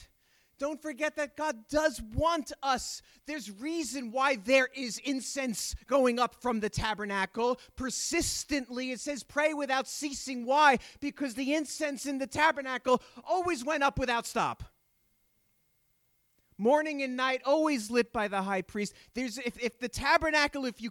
Don't 0.59 0.83
forget 0.83 1.15
that 1.15 1.37
God 1.37 1.69
does 1.69 2.03
want 2.13 2.51
us. 2.61 3.01
There's 3.27 3.53
reason 3.53 4.11
why 4.11 4.35
there 4.35 4.69
is 4.75 4.99
incense 4.99 5.77
going 5.87 6.19
up 6.19 6.43
from 6.43 6.59
the 6.59 6.71
tabernacle 6.71 7.61
persistently. 7.77 8.91
It 8.91 8.99
says, 8.99 9.23
pray 9.23 9.55
without 9.55 9.87
ceasing. 9.87 10.45
Why? 10.45 10.81
Because 10.99 11.35
the 11.35 11.55
incense 11.55 12.05
in 12.05 12.19
the 12.19 12.27
tabernacle 12.27 13.01
always 13.23 13.65
went 13.65 13.85
up 13.85 13.97
without 13.97 14.27
stop. 14.27 14.65
Morning 16.61 17.01
and 17.01 17.17
night, 17.17 17.41
always 17.47 17.91
lit 17.91 18.13
by 18.13 18.29
the 18.29 18.43
high 18.43 18.61
priest. 18.61 18.93
There's 19.15 19.39
if, 19.39 19.59
if 19.59 19.79
the 19.79 19.89
tabernacle, 19.89 20.67
if 20.67 20.83
you 20.83 20.91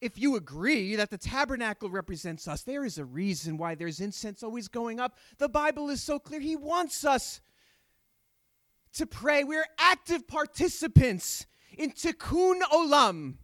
if 0.00 0.16
you 0.16 0.36
agree 0.36 0.94
that 0.94 1.10
the 1.10 1.18
tabernacle 1.18 1.90
represents 1.90 2.46
us, 2.46 2.62
there 2.62 2.84
is 2.84 2.98
a 2.98 3.04
reason 3.04 3.56
why 3.56 3.74
there's 3.74 3.98
incense 3.98 4.44
always 4.44 4.68
going 4.68 5.00
up. 5.00 5.18
The 5.38 5.48
Bible 5.48 5.90
is 5.90 6.00
so 6.00 6.20
clear. 6.20 6.38
He 6.38 6.54
wants 6.54 7.04
us 7.04 7.40
to 8.92 9.04
pray. 9.04 9.42
We're 9.42 9.66
active 9.76 10.28
participants 10.28 11.46
in 11.76 11.90
tikkun 11.90 12.60
olam, 12.72 13.38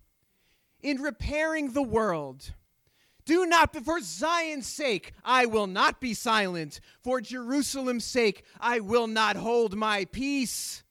in 0.80 1.02
repairing 1.02 1.72
the 1.72 1.82
world. 1.82 2.54
Do 3.24 3.46
not, 3.46 3.74
for 3.84 3.98
Zion's 4.00 4.68
sake, 4.68 5.12
I 5.24 5.46
will 5.46 5.66
not 5.66 6.00
be 6.00 6.14
silent. 6.14 6.78
For 7.02 7.20
Jerusalem's 7.20 8.04
sake, 8.04 8.44
I 8.60 8.78
will 8.78 9.08
not 9.08 9.34
hold 9.34 9.74
my 9.74 10.04
peace. 10.04 10.84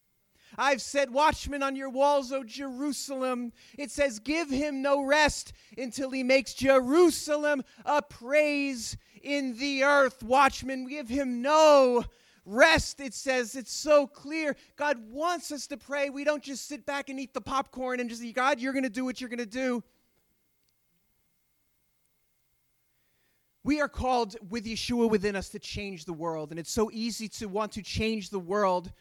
I've 0.57 0.81
set 0.81 1.11
watchmen 1.11 1.61
on 1.61 1.75
your 1.75 1.89
walls, 1.89 2.31
O 2.31 2.43
Jerusalem. 2.43 3.53
It 3.77 3.91
says, 3.91 4.19
Give 4.19 4.49
him 4.49 4.81
no 4.81 5.05
rest 5.05 5.53
until 5.77 6.09
he 6.09 6.23
makes 6.23 6.53
Jerusalem 6.53 7.63
a 7.85 8.01
praise 8.01 8.97
in 9.21 9.57
the 9.57 9.83
earth. 9.83 10.23
Watchmen, 10.23 10.87
give 10.87 11.09
him 11.09 11.41
no 11.41 12.05
rest. 12.45 12.99
It 12.99 13.13
says 13.13 13.55
it's 13.55 13.73
so 13.73 14.07
clear. 14.07 14.55
God 14.75 14.97
wants 15.11 15.51
us 15.51 15.67
to 15.67 15.77
pray. 15.77 16.09
We 16.09 16.23
don't 16.23 16.43
just 16.43 16.67
sit 16.67 16.85
back 16.85 17.09
and 17.09 17.19
eat 17.19 17.33
the 17.33 17.41
popcorn 17.41 17.99
and 17.99 18.09
just 18.09 18.21
say, 18.21 18.31
God, 18.31 18.59
you're 18.59 18.73
going 18.73 18.83
to 18.83 18.89
do 18.89 19.05
what 19.05 19.21
you're 19.21 19.29
going 19.29 19.39
to 19.39 19.45
do. 19.45 19.83
We 23.63 23.81
are 23.81 23.89
called 23.89 24.37
with 24.49 24.65
Yeshua 24.65 25.09
within 25.09 25.35
us 25.35 25.49
to 25.49 25.59
change 25.59 26.05
the 26.05 26.13
world. 26.13 26.51
And 26.51 26.59
it's 26.59 26.71
so 26.71 26.89
easy 26.93 27.27
to 27.29 27.47
want 27.47 27.73
to 27.73 27.83
change 27.83 28.29
the 28.29 28.39
world 28.39 28.93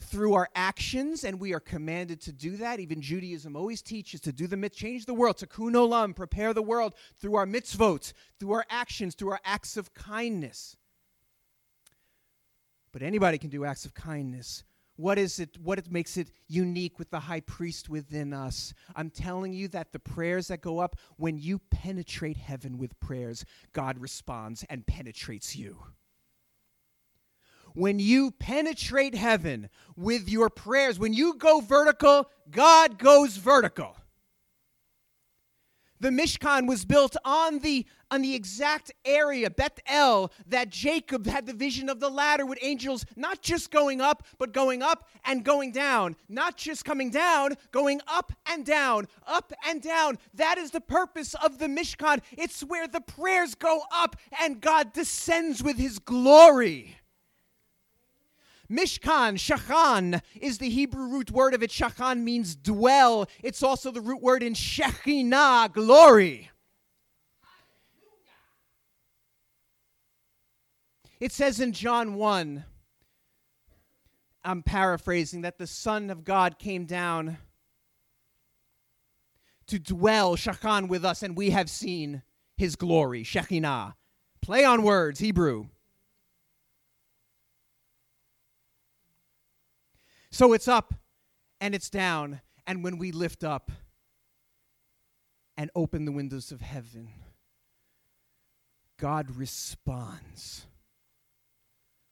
through 0.00 0.34
our 0.34 0.48
actions, 0.54 1.24
and 1.24 1.40
we 1.40 1.54
are 1.54 1.60
commanded 1.60 2.20
to 2.22 2.32
do 2.32 2.56
that. 2.56 2.80
Even 2.80 3.00
Judaism 3.00 3.56
always 3.56 3.82
teaches 3.82 4.20
to 4.22 4.32
do 4.32 4.46
the 4.46 4.56
mit, 4.56 4.72
change 4.72 5.06
the 5.06 5.14
world, 5.14 5.36
tikkun 5.36 5.72
olam, 5.72 6.14
prepare 6.14 6.52
the 6.52 6.62
world 6.62 6.94
through 7.20 7.36
our 7.36 7.46
mitzvot, 7.46 8.12
through 8.38 8.52
our 8.52 8.66
actions, 8.70 9.14
through 9.14 9.30
our 9.30 9.40
acts 9.44 9.76
of 9.76 9.94
kindness. 9.94 10.76
But 12.92 13.02
anybody 13.02 13.38
can 13.38 13.50
do 13.50 13.64
acts 13.64 13.84
of 13.84 13.94
kindness. 13.94 14.62
What 14.96 15.18
is 15.18 15.40
it? 15.40 15.58
What 15.58 15.78
it 15.78 15.90
makes 15.90 16.16
it 16.16 16.30
unique 16.46 16.98
with 17.00 17.10
the 17.10 17.18
high 17.18 17.40
priest 17.40 17.88
within 17.88 18.32
us? 18.32 18.72
I'm 18.94 19.10
telling 19.10 19.52
you 19.52 19.66
that 19.68 19.92
the 19.92 19.98
prayers 19.98 20.46
that 20.48 20.60
go 20.60 20.78
up, 20.78 20.96
when 21.16 21.36
you 21.36 21.58
penetrate 21.58 22.36
heaven 22.36 22.78
with 22.78 22.98
prayers, 23.00 23.44
God 23.72 23.98
responds 23.98 24.64
and 24.70 24.86
penetrates 24.86 25.56
you. 25.56 25.78
When 27.74 27.98
you 27.98 28.30
penetrate 28.30 29.16
heaven 29.16 29.68
with 29.96 30.28
your 30.28 30.48
prayers, 30.48 30.98
when 30.98 31.12
you 31.12 31.34
go 31.34 31.60
vertical, 31.60 32.30
God 32.50 32.98
goes 32.98 33.36
vertical. 33.36 33.96
The 35.98 36.10
Mishkan 36.10 36.68
was 36.68 36.84
built 36.84 37.16
on 37.24 37.60
the, 37.60 37.86
on 38.10 38.20
the 38.22 38.34
exact 38.34 38.92
area, 39.04 39.48
Beth 39.48 39.80
El, 39.86 40.30
that 40.48 40.68
Jacob 40.68 41.26
had 41.26 41.46
the 41.46 41.52
vision 41.52 41.88
of 41.88 41.98
the 41.98 42.10
ladder 42.10 42.44
with 42.44 42.58
angels 42.62 43.06
not 43.16 43.42
just 43.42 43.70
going 43.70 44.00
up, 44.00 44.24
but 44.38 44.52
going 44.52 44.82
up 44.82 45.08
and 45.24 45.44
going 45.44 45.72
down. 45.72 46.14
Not 46.28 46.56
just 46.56 46.84
coming 46.84 47.10
down, 47.10 47.54
going 47.72 48.00
up 48.06 48.32
and 48.46 48.66
down, 48.66 49.08
up 49.26 49.52
and 49.66 49.80
down. 49.80 50.18
That 50.34 50.58
is 50.58 50.72
the 50.72 50.80
purpose 50.80 51.34
of 51.42 51.58
the 51.58 51.66
Mishkan. 51.68 52.20
It's 52.32 52.60
where 52.60 52.86
the 52.86 53.00
prayers 53.00 53.54
go 53.54 53.82
up 53.90 54.16
and 54.40 54.60
God 54.60 54.92
descends 54.92 55.62
with 55.62 55.78
his 55.78 55.98
glory. 55.98 56.98
Mishkan, 58.70 59.34
shachan, 59.34 60.20
is 60.40 60.58
the 60.58 60.70
Hebrew 60.70 61.08
root 61.08 61.30
word 61.30 61.54
of 61.54 61.62
it. 61.62 61.70
Shachan 61.70 62.22
means 62.22 62.56
dwell. 62.56 63.28
It's 63.42 63.62
also 63.62 63.90
the 63.90 64.00
root 64.00 64.22
word 64.22 64.42
in 64.42 64.54
Shekhinah, 64.54 65.72
glory. 65.72 66.50
It 71.20 71.32
says 71.32 71.60
in 71.60 71.72
John 71.72 72.14
1, 72.14 72.64
I'm 74.44 74.62
paraphrasing, 74.62 75.42
that 75.42 75.58
the 75.58 75.66
Son 75.66 76.10
of 76.10 76.24
God 76.24 76.58
came 76.58 76.84
down 76.84 77.38
to 79.68 79.78
dwell, 79.78 80.36
shachan, 80.36 80.88
with 80.88 81.04
us, 81.04 81.22
and 81.22 81.36
we 81.36 81.50
have 81.50 81.70
seen 81.70 82.22
his 82.56 82.76
glory, 82.76 83.24
Shekhinah. 83.24 83.94
Play 84.42 84.64
on 84.64 84.82
words, 84.82 85.20
Hebrew. 85.20 85.68
So 90.34 90.52
it's 90.52 90.66
up 90.66 90.94
and 91.60 91.76
it's 91.76 91.88
down. 91.88 92.40
And 92.66 92.82
when 92.82 92.98
we 92.98 93.12
lift 93.12 93.44
up 93.44 93.70
and 95.56 95.70
open 95.76 96.06
the 96.06 96.10
windows 96.10 96.50
of 96.50 96.60
heaven, 96.60 97.08
God 98.98 99.36
responds. 99.36 100.66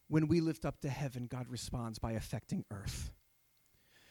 When 0.07 0.29
we 0.29 0.41
lift 0.41 0.65
up 0.65 0.83
to 0.83 0.89
heaven, 0.89 1.27
God 1.27 1.49
responds 1.49 1.99
by 1.99 2.13
affecting 2.13 2.65
earth. 2.71 3.11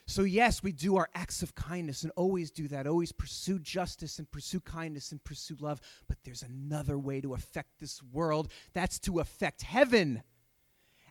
So, 0.08 0.24
yes, 0.24 0.62
we 0.62 0.74
do 0.74 0.98
our 0.98 1.08
acts 1.16 1.42
of 1.42 1.56
kindness 1.56 2.04
and 2.04 2.12
always 2.18 2.52
do 2.52 2.68
that, 2.68 2.88
always 2.88 3.14
pursue 3.14 3.60
justice 3.60 4.20
and 4.20 4.30
pursue 4.30 4.60
kindness 4.60 5.14
and 5.14 5.24
pursue 5.24 5.56
love. 5.62 5.80
But 6.10 6.18
there's 6.26 6.44
another 6.44 7.00
way 7.00 7.22
to 7.22 7.34
affect 7.34 7.80
this 7.80 8.04
world 8.04 8.52
that's 8.74 9.00
to 9.00 9.22
affect 9.22 9.62
heaven 9.62 10.22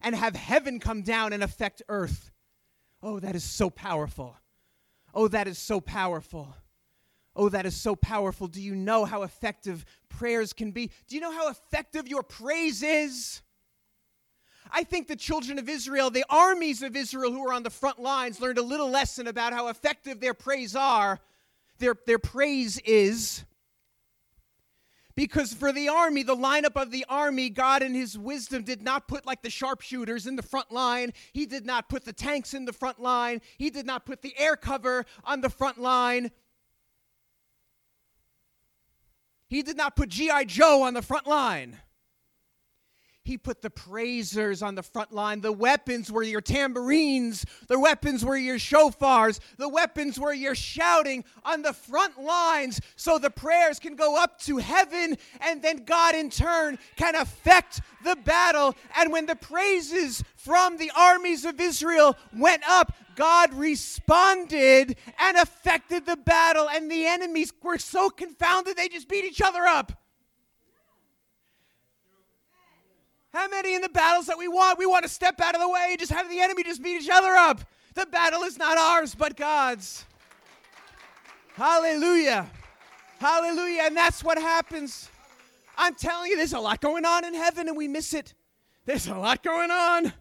and 0.02 0.14
have 0.14 0.36
heaven 0.36 0.78
come 0.80 1.00
down 1.00 1.32
and 1.32 1.42
affect 1.42 1.80
earth. 1.88 2.30
Oh, 3.02 3.20
that 3.20 3.34
is 3.34 3.44
so 3.44 3.70
powerful. 3.70 4.36
Oh, 5.14 5.28
that 5.28 5.48
is 5.48 5.58
so 5.58 5.80
powerful. 5.80 6.54
Oh, 7.34 7.48
that 7.48 7.66
is 7.66 7.76
so 7.76 7.96
powerful. 7.96 8.48
Do 8.48 8.60
you 8.60 8.74
know 8.74 9.04
how 9.04 9.22
effective 9.22 9.84
prayers 10.08 10.52
can 10.52 10.72
be? 10.72 10.90
Do 11.08 11.14
you 11.14 11.20
know 11.20 11.32
how 11.32 11.48
effective 11.48 12.08
your 12.08 12.22
praise 12.22 12.82
is? 12.82 13.40
I 14.70 14.84
think 14.84 15.08
the 15.08 15.16
children 15.16 15.58
of 15.58 15.68
Israel, 15.68 16.10
the 16.10 16.24
armies 16.28 16.82
of 16.82 16.94
Israel 16.94 17.32
who 17.32 17.46
are 17.46 17.52
on 17.52 17.62
the 17.62 17.70
front 17.70 17.98
lines, 17.98 18.40
learned 18.40 18.58
a 18.58 18.62
little 18.62 18.90
lesson 18.90 19.26
about 19.26 19.52
how 19.52 19.68
effective 19.68 20.20
their 20.20 20.34
praise 20.34 20.76
are. 20.76 21.18
Their, 21.78 21.96
their 22.06 22.18
praise 22.18 22.78
is. 22.78 23.44
Because 25.14 25.52
for 25.52 25.72
the 25.72 25.88
army, 25.88 26.22
the 26.22 26.36
lineup 26.36 26.80
of 26.80 26.90
the 26.90 27.04
army, 27.08 27.50
God 27.50 27.82
in 27.82 27.94
his 27.94 28.16
wisdom 28.16 28.62
did 28.62 28.82
not 28.82 29.08
put 29.08 29.26
like 29.26 29.42
the 29.42 29.50
sharpshooters 29.50 30.26
in 30.26 30.36
the 30.36 30.42
front 30.42 30.70
line. 30.70 31.12
He 31.32 31.46
did 31.46 31.66
not 31.66 31.88
put 31.88 32.04
the 32.04 32.12
tanks 32.12 32.54
in 32.54 32.64
the 32.64 32.72
front 32.72 33.00
line. 33.00 33.40
He 33.58 33.70
did 33.70 33.86
not 33.86 34.06
put 34.06 34.22
the 34.22 34.34
air 34.38 34.56
cover 34.56 35.04
on 35.24 35.40
the 35.40 35.50
front 35.50 35.78
line. 35.78 36.30
He 39.48 39.62
did 39.62 39.76
not 39.76 39.96
put 39.96 40.10
G.I. 40.10 40.44
Joe 40.44 40.82
on 40.82 40.94
the 40.94 41.02
front 41.02 41.26
line. 41.26 41.78
He 43.30 43.38
put 43.38 43.62
the 43.62 43.70
praisers 43.70 44.60
on 44.60 44.74
the 44.74 44.82
front 44.82 45.12
line. 45.12 45.40
The 45.40 45.52
weapons 45.52 46.10
were 46.10 46.24
your 46.24 46.40
tambourines. 46.40 47.46
The 47.68 47.78
weapons 47.78 48.24
were 48.24 48.36
your 48.36 48.56
shofars. 48.56 49.38
The 49.56 49.68
weapons 49.68 50.18
were 50.18 50.32
your 50.32 50.56
shouting 50.56 51.24
on 51.44 51.62
the 51.62 51.72
front 51.72 52.20
lines 52.20 52.80
so 52.96 53.18
the 53.18 53.30
prayers 53.30 53.78
can 53.78 53.94
go 53.94 54.20
up 54.20 54.40
to 54.40 54.56
heaven 54.56 55.16
and 55.40 55.62
then 55.62 55.84
God 55.84 56.16
in 56.16 56.28
turn 56.28 56.76
can 56.96 57.14
affect 57.14 57.80
the 58.02 58.16
battle. 58.16 58.74
And 58.96 59.12
when 59.12 59.26
the 59.26 59.36
praises 59.36 60.24
from 60.34 60.76
the 60.76 60.90
armies 60.96 61.44
of 61.44 61.60
Israel 61.60 62.16
went 62.36 62.68
up, 62.68 62.92
God 63.14 63.54
responded 63.54 64.96
and 65.20 65.36
affected 65.36 66.04
the 66.04 66.16
battle. 66.16 66.68
And 66.68 66.90
the 66.90 67.06
enemies 67.06 67.52
were 67.62 67.78
so 67.78 68.10
confounded 68.10 68.76
they 68.76 68.88
just 68.88 69.08
beat 69.08 69.24
each 69.24 69.40
other 69.40 69.66
up. 69.66 69.99
How 73.32 73.48
many 73.48 73.74
in 73.74 73.82
the 73.82 73.88
battles 73.88 74.26
that 74.26 74.38
we 74.38 74.48
want, 74.48 74.78
we 74.78 74.86
want 74.86 75.04
to 75.04 75.08
step 75.08 75.40
out 75.40 75.54
of 75.54 75.60
the 75.60 75.68
way 75.68 75.88
and 75.90 75.98
just 75.98 76.12
have 76.12 76.28
the 76.28 76.40
enemy 76.40 76.64
just 76.64 76.82
beat 76.82 77.00
each 77.00 77.10
other 77.10 77.34
up? 77.34 77.60
The 77.94 78.06
battle 78.06 78.42
is 78.42 78.58
not 78.58 78.76
ours, 78.76 79.14
but 79.14 79.36
God's. 79.36 80.04
Hallelujah. 81.54 82.50
Hallelujah. 83.20 83.82
And 83.84 83.96
that's 83.96 84.24
what 84.24 84.38
happens. 84.38 85.08
I'm 85.76 85.94
telling 85.94 86.30
you, 86.30 86.36
there's 86.36 86.52
a 86.52 86.60
lot 86.60 86.80
going 86.80 87.04
on 87.04 87.24
in 87.24 87.34
heaven 87.34 87.68
and 87.68 87.76
we 87.76 87.86
miss 87.86 88.14
it. 88.14 88.34
There's 88.84 89.06
a 89.06 89.14
lot 89.14 89.42
going 89.42 89.70
on 89.70 90.12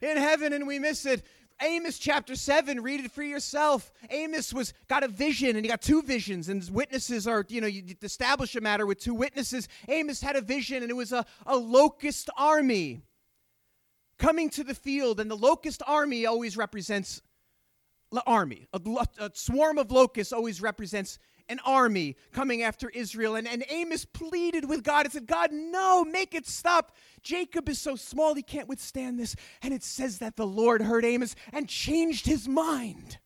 in 0.00 0.16
heaven 0.16 0.52
and 0.52 0.66
we 0.66 0.78
miss 0.78 1.06
it. 1.06 1.22
Amos 1.62 1.98
chapter 1.98 2.34
7, 2.34 2.80
read 2.80 3.04
it 3.04 3.10
for 3.10 3.22
yourself. 3.22 3.92
Amos 4.08 4.52
was 4.52 4.72
got 4.88 5.02
a 5.02 5.08
vision 5.08 5.56
and 5.56 5.64
he 5.64 5.70
got 5.70 5.82
two 5.82 6.02
visions, 6.02 6.48
and 6.48 6.68
witnesses 6.70 7.26
are, 7.26 7.44
you 7.48 7.60
know, 7.60 7.66
you 7.66 7.82
establish 8.02 8.56
a 8.56 8.60
matter 8.60 8.86
with 8.86 8.98
two 8.98 9.14
witnesses. 9.14 9.68
Amos 9.88 10.20
had 10.20 10.36
a 10.36 10.40
vision, 10.40 10.82
and 10.82 10.90
it 10.90 10.94
was 10.94 11.12
a, 11.12 11.24
a 11.46 11.56
locust 11.56 12.30
army 12.36 13.02
coming 14.18 14.50
to 14.50 14.64
the 14.64 14.74
field, 14.74 15.20
and 15.20 15.30
the 15.30 15.36
locust 15.36 15.82
army 15.86 16.26
always 16.26 16.56
represents 16.56 17.22
army. 18.26 18.66
A, 18.72 18.80
a 19.18 19.30
swarm 19.34 19.78
of 19.78 19.90
locusts 19.90 20.32
always 20.32 20.60
represents 20.60 21.18
an 21.50 21.58
army 21.64 22.16
coming 22.32 22.62
after 22.62 22.88
Israel. 22.90 23.34
And, 23.34 23.46
and 23.46 23.64
Amos 23.68 24.04
pleaded 24.04 24.68
with 24.68 24.84
God 24.84 25.04
and 25.04 25.12
said, 25.12 25.26
God, 25.26 25.50
no, 25.52 26.04
make 26.04 26.34
it 26.34 26.46
stop. 26.46 26.92
Jacob 27.22 27.68
is 27.68 27.80
so 27.80 27.96
small, 27.96 28.34
he 28.34 28.42
can't 28.42 28.68
withstand 28.68 29.18
this. 29.18 29.36
And 29.60 29.74
it 29.74 29.82
says 29.82 30.18
that 30.18 30.36
the 30.36 30.46
Lord 30.46 30.80
heard 30.80 31.04
Amos 31.04 31.34
and 31.52 31.68
changed 31.68 32.26
his 32.26 32.48
mind 32.48 33.18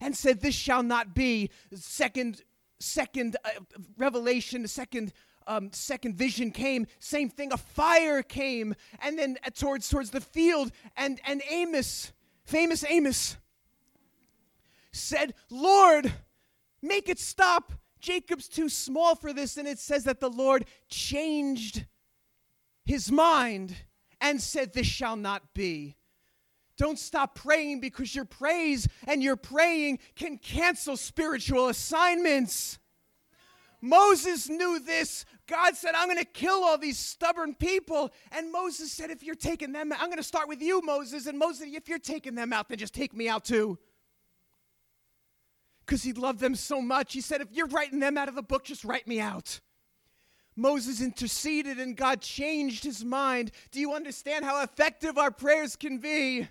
and 0.00 0.16
said, 0.16 0.40
This 0.40 0.54
shall 0.54 0.82
not 0.82 1.14
be. 1.14 1.50
Second, 1.74 2.42
second 2.80 3.36
uh, 3.44 3.50
revelation, 3.96 4.62
the 4.62 4.68
second. 4.68 5.12
Um, 5.44 5.70
second 5.72 6.14
vision 6.14 6.52
came 6.52 6.86
same 7.00 7.28
thing 7.28 7.52
a 7.52 7.56
fire 7.56 8.22
came 8.22 8.76
and 9.00 9.18
then 9.18 9.38
uh, 9.44 9.50
towards 9.50 9.88
towards 9.88 10.10
the 10.10 10.20
field 10.20 10.70
and 10.96 11.20
and 11.26 11.42
amos 11.50 12.12
famous 12.44 12.84
amos 12.88 13.36
said 14.92 15.34
lord 15.50 16.12
Make 16.82 17.08
it 17.08 17.18
stop. 17.18 17.72
Jacob's 18.00 18.48
too 18.48 18.68
small 18.68 19.14
for 19.14 19.32
this. 19.32 19.56
And 19.56 19.68
it 19.68 19.78
says 19.78 20.04
that 20.04 20.20
the 20.20 20.30
Lord 20.30 20.66
changed 20.88 21.86
his 22.84 23.10
mind 23.10 23.74
and 24.20 24.40
said, 24.40 24.72
This 24.72 24.86
shall 24.86 25.16
not 25.16 25.54
be. 25.54 25.96
Don't 26.76 26.98
stop 26.98 27.34
praying 27.34 27.80
because 27.80 28.14
your 28.14 28.24
praise 28.24 28.88
and 29.06 29.22
your 29.22 29.36
praying 29.36 30.00
can 30.16 30.38
cancel 30.38 30.96
spiritual 30.96 31.68
assignments. 31.68 32.78
Moses 33.80 34.48
knew 34.48 34.78
this. 34.78 35.24
God 35.48 35.76
said, 35.76 35.94
I'm 35.96 36.06
going 36.06 36.18
to 36.18 36.24
kill 36.24 36.64
all 36.64 36.78
these 36.78 36.98
stubborn 36.98 37.54
people. 37.54 38.10
And 38.30 38.50
Moses 38.50 38.92
said, 38.92 39.10
If 39.10 39.22
you're 39.22 39.34
taking 39.34 39.72
them, 39.72 39.92
I'm 39.92 40.06
going 40.06 40.16
to 40.16 40.22
start 40.22 40.48
with 40.48 40.62
you, 40.62 40.80
Moses. 40.82 41.26
And 41.26 41.38
Moses, 41.38 41.68
if 41.72 41.88
you're 41.88 41.98
taking 41.98 42.34
them 42.34 42.52
out, 42.52 42.68
then 42.68 42.78
just 42.78 42.94
take 42.94 43.14
me 43.14 43.28
out 43.28 43.44
too. 43.44 43.78
Because 45.84 46.02
he 46.02 46.12
loved 46.12 46.40
them 46.40 46.54
so 46.54 46.80
much. 46.80 47.12
He 47.12 47.20
said, 47.20 47.40
If 47.40 47.48
you're 47.52 47.66
writing 47.66 47.98
them 47.98 48.16
out 48.16 48.28
of 48.28 48.34
the 48.34 48.42
book, 48.42 48.64
just 48.64 48.84
write 48.84 49.06
me 49.06 49.20
out. 49.20 49.60
Moses 50.54 51.00
interceded 51.00 51.78
and 51.78 51.96
God 51.96 52.20
changed 52.20 52.84
his 52.84 53.04
mind. 53.04 53.52
Do 53.70 53.80
you 53.80 53.94
understand 53.94 54.44
how 54.44 54.62
effective 54.62 55.16
our 55.16 55.30
prayers 55.30 55.76
can 55.76 55.98
be? 55.98 56.46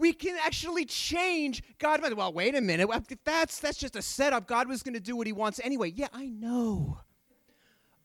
we 0.00 0.14
can 0.14 0.36
actually 0.42 0.86
change 0.86 1.62
God. 1.78 2.00
Well, 2.14 2.32
wait 2.32 2.56
a 2.56 2.60
minute. 2.60 2.88
That's, 3.24 3.60
that's 3.60 3.76
just 3.76 3.94
a 3.94 4.02
setup. 4.02 4.48
God 4.48 4.66
was 4.66 4.82
going 4.82 4.94
to 4.94 5.00
do 5.00 5.14
what 5.14 5.26
he 5.26 5.32
wants 5.32 5.60
anyway. 5.62 5.92
Yeah, 5.94 6.08
I 6.12 6.26
know. 6.26 6.98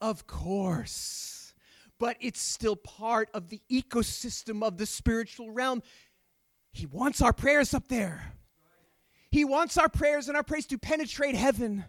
Of 0.01 0.27
course. 0.27 1.53
But 1.97 2.17
it's 2.19 2.41
still 2.41 2.75
part 2.75 3.29
of 3.33 3.49
the 3.49 3.61
ecosystem 3.71 4.61
of 4.61 4.77
the 4.77 4.85
spiritual 4.85 5.51
realm. 5.51 5.81
He 6.73 6.85
wants 6.85 7.21
our 7.21 7.31
prayers 7.31 7.73
up 7.73 7.87
there. 7.87 8.33
He 9.35 9.43
wants 9.43 9.77
our 9.77 9.89
prayers 9.89 10.29
and 10.29 10.37
our 10.37 10.43
praise 10.43 10.65
to 10.67 10.77
penetrate 10.77 11.35
heaven. 11.35 11.83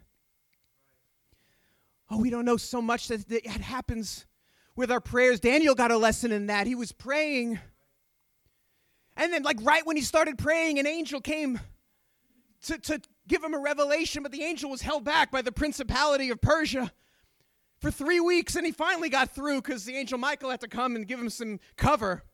Oh, 2.10 2.18
we 2.18 2.28
don't 2.28 2.44
know 2.44 2.56
so 2.56 2.82
much 2.82 3.06
that 3.06 3.30
it 3.30 3.46
happens 3.46 4.26
with 4.74 4.90
our 4.90 5.00
prayers. 5.00 5.38
Daniel 5.38 5.76
got 5.76 5.92
a 5.92 5.96
lesson 5.96 6.32
in 6.32 6.46
that. 6.48 6.66
He 6.66 6.74
was 6.74 6.90
praying 6.90 7.60
and 9.16 9.32
then, 9.32 9.44
like, 9.44 9.58
right 9.62 9.86
when 9.86 9.96
he 9.96 10.02
started 10.02 10.38
praying, 10.38 10.80
an 10.80 10.88
angel 10.88 11.20
came 11.20 11.60
to, 12.64 12.78
to 12.78 13.00
give 13.28 13.44
him 13.44 13.54
a 13.54 13.58
revelation, 13.60 14.24
but 14.24 14.32
the 14.32 14.42
angel 14.42 14.68
was 14.68 14.82
held 14.82 15.04
back 15.04 15.30
by 15.30 15.40
the 15.40 15.52
principality 15.52 16.30
of 16.30 16.40
Persia 16.40 16.92
for 17.78 17.92
three 17.92 18.18
weeks, 18.18 18.56
and 18.56 18.66
he 18.66 18.72
finally 18.72 19.08
got 19.08 19.30
through 19.30 19.62
because 19.62 19.84
the 19.84 19.96
angel 19.96 20.18
Michael 20.18 20.50
had 20.50 20.60
to 20.62 20.68
come 20.68 20.96
and 20.96 21.06
give 21.06 21.20
him 21.20 21.30
some 21.30 21.60
cover. 21.76 22.24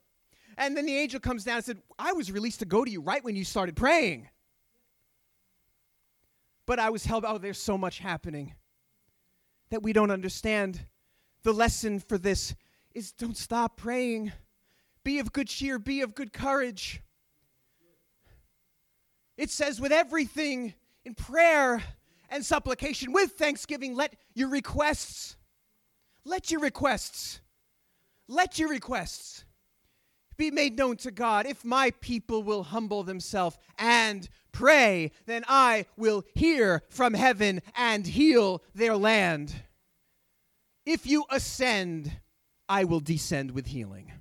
And 0.57 0.75
then 0.75 0.87
the 0.87 0.97
angel 0.97 1.21
comes 1.21 1.45
down 1.45 1.57
and 1.57 1.65
said, 1.65 1.83
I 1.99 2.13
was 2.13 2.33
released 2.33 2.61
to 2.61 2.65
go 2.65 2.83
to 2.83 2.91
you 2.91 3.03
right 3.03 3.23
when 3.23 3.37
you 3.37 3.45
started 3.45 3.77
praying. 3.77 4.29
But 6.67 6.79
I 6.79 6.91
was 6.91 7.05
held, 7.05 7.25
oh, 7.27 7.39
there's 7.39 7.61
so 7.61 7.77
much 7.77 7.99
happening 7.99 8.55
that 9.71 9.83
we 9.83 9.93
don't 9.93 10.11
understand. 10.11 10.87
The 11.43 11.53
lesson 11.53 11.99
for 11.99 12.19
this 12.19 12.55
is 12.95 13.13
don't 13.13 13.37
stop 13.37 13.77
praying. 13.77 14.33
Be 15.03 15.19
of 15.19 15.33
good 15.33 15.49
cheer, 15.49 15.79
be 15.79 16.03
of 16.03 16.15
good 16.15 16.33
courage. 16.33 17.03
It 19.37 19.51
says, 19.51 19.81
with 19.81 19.93
everything 19.93 20.75
in 21.05 21.15
prayer 21.15 21.83
and 22.29 22.45
supplication, 22.45 23.13
with 23.13 23.33
thanksgiving, 23.33 23.97
let 23.97 24.15
your 24.35 24.49
requests, 24.49 25.37
let 26.25 26.51
your 26.51 26.61
requests, 26.61 27.41
let 28.29 28.59
your 28.59 28.69
requests 28.69 29.45
be 30.43 30.51
made 30.51 30.77
known 30.77 30.97
to 30.97 31.11
God. 31.11 31.47
If 31.47 31.65
my 31.65 31.93
people 32.01 32.43
will 32.43 32.65
humble 32.65 33.05
themselves 33.05 33.57
and 33.79 34.29
pray, 34.51 35.13
then 35.27 35.45
I 35.47 35.87
will 35.97 36.25
hear 36.35 36.83
from 36.89 37.15
heaven 37.15 37.63
and 37.77 38.07
heal 38.07 38.63
their 38.75 38.97
land. 38.97 39.55
If 40.85 41.07
you 41.07 41.25
ascend, 41.31 42.13
I 42.69 42.83
will 42.85 43.01
descend 43.01 43.53
with 43.53 43.67
healing 43.67 44.13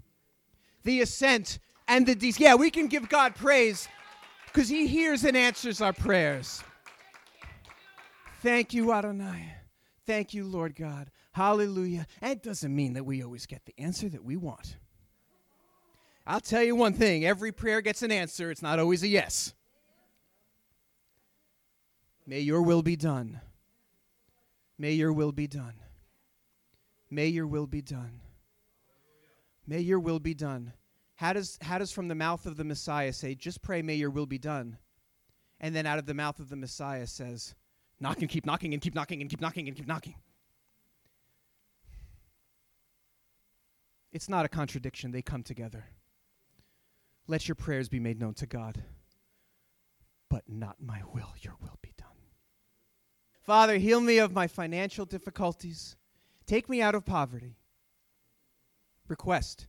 the 0.83 1.01
ascent, 1.01 1.59
and 1.87 2.05
the 2.05 2.15
descent. 2.15 2.39
Yeah, 2.39 2.55
we 2.55 2.71
can 2.71 2.87
give 2.87 3.09
God 3.09 3.35
praise 3.35 3.87
because 4.47 4.69
He 4.69 4.87
hears 4.87 5.23
and 5.23 5.37
answers 5.37 5.81
our 5.81 5.93
prayers. 5.93 6.63
Thank 8.41 8.73
you, 8.73 8.91
Adonai. 8.91 9.53
Thank 10.07 10.33
you, 10.33 10.45
Lord 10.45 10.75
God. 10.75 11.11
Hallelujah. 11.33 12.07
And 12.21 12.31
it 12.31 12.43
doesn't 12.43 12.75
mean 12.75 12.93
that 12.93 13.05
we 13.05 13.23
always 13.23 13.45
get 13.45 13.65
the 13.65 13.75
answer 13.77 14.09
that 14.09 14.23
we 14.23 14.35
want. 14.35 14.75
I'll 16.25 16.39
tell 16.39 16.63
you 16.63 16.75
one 16.75 16.93
thing 16.93 17.25
every 17.25 17.51
prayer 17.51 17.81
gets 17.81 18.03
an 18.03 18.11
answer, 18.11 18.51
it's 18.51 18.61
not 18.61 18.79
always 18.79 19.03
a 19.03 19.07
yes. 19.07 19.53
May 22.25 22.39
your 22.39 22.61
will 22.61 22.83
be 22.83 22.95
done. 22.95 23.41
May 24.77 24.93
your 24.93 25.11
will 25.11 25.31
be 25.31 25.47
done. 25.47 25.73
May 27.09 27.27
your 27.27 27.47
will 27.47 27.67
be 27.67 27.81
done. 27.81 28.21
May 29.67 29.79
your 29.79 29.99
will 29.99 30.19
be 30.19 30.33
done. 30.33 30.73
How 31.15 31.33
does, 31.33 31.57
how 31.61 31.77
does 31.77 31.91
from 31.91 32.07
the 32.07 32.15
mouth 32.15 32.45
of 32.45 32.57
the 32.57 32.63
Messiah 32.63 33.13
say, 33.13 33.35
just 33.35 33.61
pray, 33.61 33.81
may 33.81 33.95
your 33.95 34.09
will 34.09 34.25
be 34.25 34.37
done? 34.39 34.77
And 35.59 35.75
then 35.75 35.85
out 35.85 35.99
of 35.99 36.05
the 36.05 36.13
mouth 36.13 36.39
of 36.39 36.49
the 36.49 36.55
Messiah 36.55 37.05
says, 37.05 37.53
knock 37.99 38.21
and 38.21 38.29
keep 38.29 38.45
knocking 38.45 38.73
and 38.73 38.81
keep 38.81 38.95
knocking 38.95 39.21
and 39.21 39.29
keep 39.29 39.41
knocking 39.41 39.67
and 39.67 39.77
keep 39.77 39.87
knocking. 39.87 40.15
It's 44.11 44.27
not 44.27 44.45
a 44.45 44.49
contradiction, 44.49 45.11
they 45.11 45.21
come 45.21 45.43
together. 45.43 45.85
Let 47.27 47.47
your 47.47 47.55
prayers 47.55 47.89
be 47.89 47.99
made 47.99 48.19
known 48.19 48.33
to 48.35 48.45
God, 48.45 48.83
but 50.29 50.43
not 50.47 50.77
my 50.81 51.01
will, 51.13 51.33
your 51.41 51.55
will 51.61 51.77
be 51.81 51.93
done. 51.97 52.07
Father, 53.41 53.77
heal 53.77 54.01
me 54.01 54.17
of 54.17 54.33
my 54.33 54.47
financial 54.47 55.05
difficulties. 55.05 55.95
Take 56.45 56.67
me 56.67 56.81
out 56.81 56.95
of 56.95 57.05
poverty 57.05 57.55
request. 59.11 59.67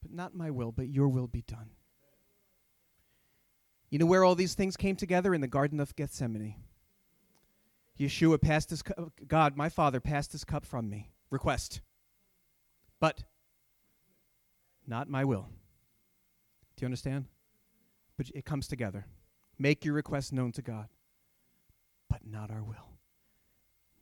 But 0.00 0.12
not 0.12 0.34
my 0.34 0.50
will, 0.50 0.72
but 0.72 0.88
your 0.88 1.08
will 1.08 1.26
be 1.26 1.42
done. 1.42 1.70
You 3.90 3.98
know 3.98 4.06
where 4.06 4.24
all 4.24 4.36
these 4.36 4.54
things 4.54 4.78
came 4.78 4.96
together? 4.96 5.34
In 5.34 5.42
the 5.42 5.48
Garden 5.48 5.80
of 5.80 5.94
Gethsemane. 5.94 6.54
Yeshua 7.98 8.40
passed 8.40 8.70
his 8.70 8.80
cu- 8.80 9.10
God, 9.26 9.56
my 9.58 9.68
Father, 9.68 10.00
passed 10.00 10.32
his 10.32 10.44
cup 10.44 10.64
from 10.64 10.88
me. 10.88 11.10
Request. 11.28 11.82
But 12.98 13.24
not 14.86 15.10
my 15.10 15.24
will. 15.24 15.48
Do 16.80 16.84
you 16.84 16.86
understand? 16.86 17.26
But 18.16 18.30
it 18.34 18.46
comes 18.46 18.66
together. 18.66 19.04
Make 19.58 19.84
your 19.84 19.92
request 19.92 20.32
known 20.32 20.50
to 20.52 20.62
God, 20.62 20.88
but 22.08 22.20
not 22.26 22.50
our 22.50 22.62
will. 22.62 22.96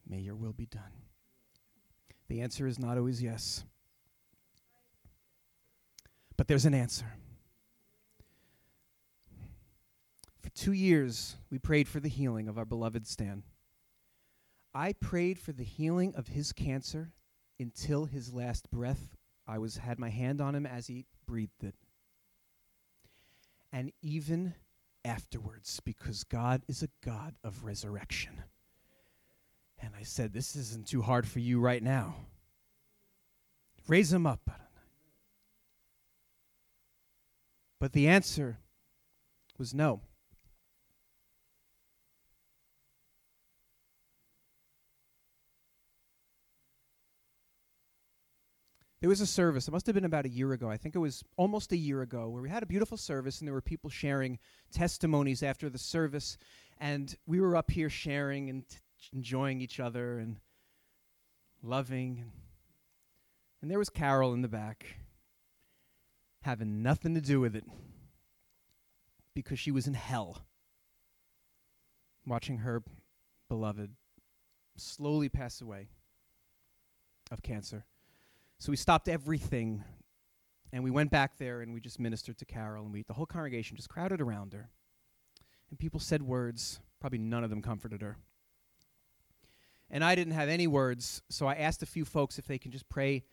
May 0.09 0.21
your 0.21 0.37
will 0.37 0.53
be 0.53 0.67
done. 0.67 0.93
The 2.29 2.41
answer 2.41 2.69
is 2.69 2.79
not 2.79 2.97
always 2.97 3.21
yes. 3.21 3.65
But 6.37 6.47
there's 6.47 6.67
an 6.67 6.75
answer. 6.75 7.15
For 10.39 10.51
two 10.51 10.71
years, 10.71 11.35
we 11.51 11.59
prayed 11.59 11.89
for 11.89 11.99
the 11.99 12.09
healing 12.09 12.47
of 12.47 12.59
our 12.59 12.65
beloved 12.65 13.09
Stan. 13.09 13.43
I 14.73 14.93
prayed 14.93 15.41
for 15.41 15.51
the 15.51 15.65
healing 15.65 16.15
of 16.15 16.29
his 16.29 16.53
cancer 16.53 17.11
until 17.59 18.05
his 18.05 18.33
last 18.33 18.71
breath. 18.71 19.17
I 19.49 19.59
was 19.59 19.79
had 19.79 19.99
my 19.99 20.11
hand 20.11 20.41
on 20.41 20.55
him 20.55 20.65
as 20.65 20.87
he 20.87 21.07
breathed 21.27 21.65
it. 21.65 21.75
And 23.73 23.93
even 24.03 24.55
afterwards, 25.05 25.81
because 25.85 26.25
God 26.25 26.63
is 26.69 26.83
a 26.83 26.89
God 27.05 27.35
of 27.45 27.65
resurrection. 27.65 28.43
And 29.79 29.93
I 29.99 30.03
said, 30.03 30.33
This 30.33 30.57
isn't 30.57 30.89
too 30.89 31.03
hard 31.03 31.27
for 31.27 31.39
you 31.39 31.61
right 31.61 31.83
now. 31.83 32.17
Raise 33.87 34.13
him 34.13 34.27
up. 34.27 34.51
But 37.81 37.93
the 37.93 38.09
answer 38.09 38.59
was 39.57 39.73
no. 39.73 40.01
There 49.01 49.09
was 49.09 49.21
a 49.21 49.27
service, 49.27 49.69
it 49.69 49.71
must 49.71 49.87
have 49.87 49.95
been 49.95 50.05
about 50.05 50.25
a 50.27 50.31
year 50.31 50.53
ago. 50.53 50.69
I 50.69 50.77
think 50.77 50.97
it 50.97 50.99
was 50.99 51.23
almost 51.37 51.71
a 51.71 51.77
year 51.77 52.03
ago, 52.03 52.29
where 52.29 52.43
we 52.43 52.49
had 52.49 52.65
a 52.65 52.67
beautiful 52.67 52.97
service 52.97 53.39
and 53.39 53.47
there 53.47 53.55
were 53.55 53.61
people 53.61 53.91
sharing 53.91 54.39
testimonies 54.73 55.43
after 55.43 55.71
the 55.71 55.79
service. 55.79 56.37
And 56.79 57.15
we 57.27 57.41
were 57.41 57.55
up 57.55 57.71
here 57.71 57.91
sharing 57.91 58.51
and 58.51 58.69
t- 58.69 58.79
enjoying 59.13 59.61
each 59.61 59.79
other 59.79 60.19
and 60.19 60.41
loving. 61.63 62.19
And, 62.21 62.33
and 63.63 63.71
there 63.71 63.79
was 63.79 63.89
Carol 63.89 64.35
in 64.35 64.43
the 64.43 64.49
back 64.49 64.85
having 66.43 66.83
nothing 66.83 67.15
to 67.15 67.21
do 67.21 67.41
with 67.41 67.55
it 67.55 67.65
because 69.35 69.61
she 69.61 69.71
was 69.71 69.87
in 69.87 69.95
hell 69.95 70.45
watching 72.27 72.59
her 72.59 72.83
beloved 73.49 73.91
slowly 74.77 75.29
pass 75.29 75.61
away 75.61 75.89
of 77.31 77.43
cancer. 77.43 77.85
So 78.61 78.71
we 78.71 78.77
stopped 78.77 79.09
everything 79.09 79.85
and 80.73 80.83
we 80.83 80.91
went 80.91 81.11
back 81.11 81.39
there 81.39 81.61
and 81.61 81.73
we 81.73 81.81
just 81.81 82.01
ministered 82.01 82.39
to 82.39 82.45
Carol 82.45 82.85
and 82.85 82.93
we 82.93 83.03
the 83.03 83.15
whole 83.15 83.27
congregation 83.27 83.77
just 83.77 83.89
crowded 83.89 84.21
around 84.21 84.53
her. 84.53 84.71
And 85.71 85.79
people 85.79 86.01
said 86.01 86.23
words, 86.23 86.81
probably 87.01 87.19
none 87.19 87.45
of 87.45 87.51
them 87.51 87.63
comforted 87.63 88.03
her. 88.03 88.17
And 89.91 90.05
I 90.05 90.15
didn't 90.15 90.35
have 90.35 90.49
any 90.49 90.67
words, 90.67 91.23
so 91.31 91.47
I 91.47 91.55
asked 91.55 91.83
a 91.83 91.87
few 91.87 92.05
folks 92.05 92.39
if 92.39 92.47
they 92.47 92.59
can 92.59 92.73
just 92.73 92.89
pray 92.89 93.25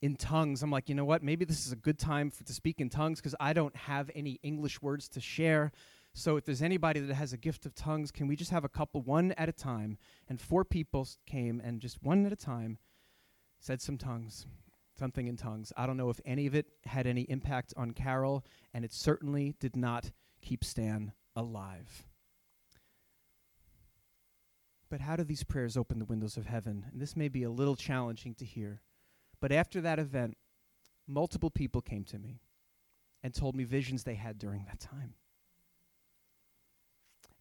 in 0.00 0.16
tongues. 0.16 0.62
I'm 0.62 0.70
like, 0.70 0.88
you 0.88 0.94
know 0.94 1.04
what? 1.04 1.22
Maybe 1.22 1.44
this 1.44 1.66
is 1.66 1.72
a 1.72 1.76
good 1.76 1.98
time 1.98 2.30
for, 2.30 2.44
to 2.44 2.52
speak 2.54 2.80
in 2.80 2.88
tongues 2.88 3.20
because 3.20 3.34
I 3.38 3.52
don't 3.52 3.76
have 3.76 4.10
any 4.14 4.38
English 4.42 4.80
words 4.80 5.08
to 5.10 5.20
share. 5.20 5.72
So 6.14 6.36
if 6.36 6.44
there's 6.44 6.62
anybody 6.62 7.00
that 7.00 7.14
has 7.14 7.32
a 7.32 7.36
gift 7.36 7.66
of 7.66 7.74
tongues, 7.74 8.10
can 8.10 8.28
we 8.28 8.36
just 8.36 8.50
have 8.50 8.64
a 8.64 8.68
couple 8.68 9.02
one 9.02 9.32
at 9.32 9.48
a 9.48 9.52
time? 9.52 9.98
And 10.28 10.40
four 10.40 10.64
people 10.64 11.06
came 11.26 11.60
and 11.62 11.80
just 11.80 12.02
one 12.02 12.24
at 12.24 12.32
a 12.32 12.36
time 12.36 12.78
said 13.60 13.82
some 13.82 13.98
tongues, 13.98 14.46
something 15.00 15.26
in 15.26 15.36
tongues. 15.36 15.72
I 15.78 15.86
don't 15.86 15.96
know 15.96 16.10
if 16.10 16.20
any 16.26 16.46
of 16.46 16.54
it 16.54 16.66
had 16.84 17.06
any 17.06 17.22
impact 17.22 17.72
on 17.74 17.92
Carol, 17.92 18.44
and 18.74 18.84
it 18.84 18.92
certainly 18.92 19.54
did 19.58 19.74
not 19.74 20.10
keep 20.42 20.62
Stan 20.62 21.12
alive. 21.34 22.04
But 24.90 25.00
how 25.00 25.16
do 25.16 25.24
these 25.24 25.42
prayers 25.42 25.76
open 25.76 25.98
the 25.98 26.04
windows 26.04 26.36
of 26.36 26.46
heaven? 26.46 26.84
And 26.92 27.00
this 27.00 27.16
may 27.16 27.28
be 27.28 27.44
a 27.44 27.50
little 27.50 27.76
challenging 27.76 28.34
to 28.34 28.44
hear. 28.44 28.82
But 29.40 29.52
after 29.52 29.80
that 29.80 29.98
event, 29.98 30.36
multiple 31.08 31.50
people 31.50 31.80
came 31.80 32.04
to 32.04 32.18
me 32.18 32.42
and 33.22 33.32
told 33.32 33.56
me 33.56 33.64
visions 33.64 34.04
they 34.04 34.16
had 34.16 34.38
during 34.38 34.64
that 34.66 34.80
time. 34.80 35.14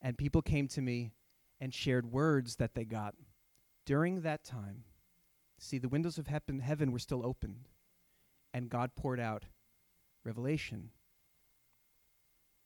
And 0.02 0.18
people 0.18 0.42
came 0.42 0.70
to 0.70 0.82
me 0.82 1.12
and 1.60 1.74
shared 1.74 2.10
words 2.10 2.56
that 2.56 2.74
they 2.74 2.86
got 2.86 3.16
during 3.86 4.22
that 4.22 4.46
time. 4.46 4.86
See, 5.60 5.78
the 5.78 5.90
windows 5.90 6.18
of 6.18 6.28
heaven, 6.28 6.60
heaven 6.60 6.92
were 6.92 7.00
still 7.00 7.26
opened, 7.26 7.68
and 8.54 8.70
God 8.70 8.96
poured 8.96 9.20
out 9.20 9.44
revelation. 10.24 10.92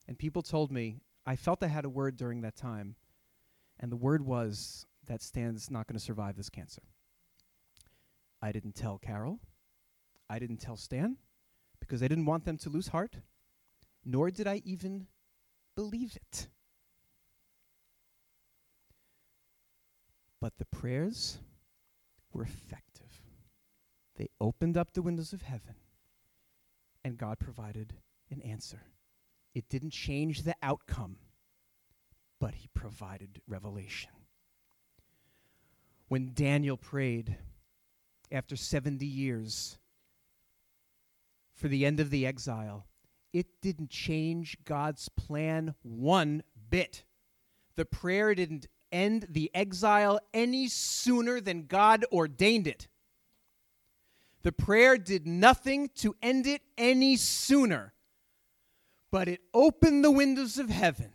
And 0.08 0.18
people 0.18 0.44
told 0.44 0.72
me, 0.72 1.02
I 1.26 1.36
felt 1.36 1.64
I 1.64 1.68
had 1.68 1.86
a 1.86 1.90
word 1.90 2.16
during 2.16 2.42
that 2.42 2.56
time, 2.56 2.96
and 3.80 3.92
the 3.92 3.98
word 3.98 4.24
was 4.24 4.86
that 5.08 5.24
Stan's 5.24 5.72
not 5.72 5.88
going 5.88 5.98
to 5.98 6.04
survive 6.06 6.38
this 6.38 6.50
cancer. 6.50 6.84
I 8.42 8.52
didn't 8.52 8.76
tell 8.76 9.00
Carol. 9.00 9.40
I 10.30 10.38
didn't 10.38 10.58
tell 10.58 10.78
Stan 10.78 11.18
because 11.80 12.04
I 12.04 12.08
didn't 12.08 12.26
want 12.26 12.46
them 12.46 12.58
to 12.58 12.70
lose 12.70 12.90
heart, 12.90 13.18
nor 14.06 14.30
did 14.30 14.48
I 14.48 14.62
even 14.66 15.08
believe 15.76 16.16
it. 16.16 16.48
But 20.40 20.58
the 20.58 20.66
prayers 20.66 21.40
were 22.34 22.44
effective. 22.44 23.22
They 24.16 24.30
opened 24.40 24.78
up 24.78 24.94
the 24.94 25.02
windows 25.02 25.34
of 25.34 25.42
heaven, 25.42 25.76
and 27.04 27.18
God 27.18 27.40
provided 27.40 27.94
an 28.30 28.42
answer. 28.42 28.82
It 29.54 29.70
didn't 29.70 29.92
change 29.92 30.44
the 30.44 30.56
outcome, 30.62 31.18
but 32.40 32.56
He 32.56 32.70
provided 32.74 33.42
revelation. 33.48 34.12
When 36.08 36.32
Daniel 36.34 36.78
prayed 36.78 37.38
after 38.32 38.56
70 38.56 39.06
years 39.06 39.78
for 41.54 41.68
the 41.68 41.86
end 41.86 42.00
of 42.00 42.10
the 42.10 42.26
exile, 42.26 42.88
it 43.32 43.48
didn't 43.62 43.90
change 43.90 44.58
God's 44.64 45.10
plan 45.10 45.74
one 45.82 46.44
bit. 46.70 47.04
The 47.76 47.86
prayer 47.86 48.36
didn't 48.36 48.68
end 48.94 49.28
the 49.30 49.52
exile 49.54 50.20
any 50.34 50.68
sooner 50.70 51.42
than 51.42 51.66
God 51.66 52.06
ordained 52.12 52.68
it. 52.68 52.88
The 54.44 54.52
prayer 54.52 54.98
did 54.98 55.26
nothing 55.26 55.90
to 55.96 56.16
end 56.22 56.48
it 56.48 56.62
any 56.78 57.16
sooner, 57.16 57.94
but 59.10 59.28
it 59.28 59.42
opened 59.54 60.04
the 60.04 60.12
windows 60.12 60.58
of 60.58 60.70
heaven. 60.70 61.14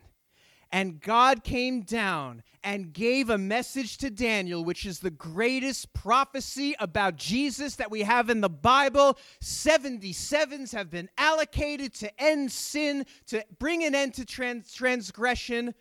And 0.71 1.01
God 1.01 1.45
came 1.45 1.81
down 1.81 2.43
and 2.63 2.93
gave 2.93 3.31
a 3.31 3.39
message 3.39 3.97
to 3.99 4.11
Daniel, 4.11 4.63
which 4.63 4.85
is 4.85 5.01
the 5.01 5.11
greatest 5.11 5.95
prophecy 5.95 6.75
about 6.79 7.17
Jesus 7.17 7.77
that 7.77 7.91
we 7.91 8.03
have 8.03 8.29
in 8.29 8.43
the 8.43 8.51
Bible. 8.51 9.17
77s 9.43 10.73
have 10.73 10.91
been 10.91 11.09
allocated 11.17 11.95
to 11.95 12.23
end 12.23 12.53
sin, 12.53 13.07
to 13.29 13.43
bring 13.59 13.83
an 13.85 13.95
end 13.95 14.15
to 14.15 14.27
trans- 14.27 14.73
transgression 14.73 15.75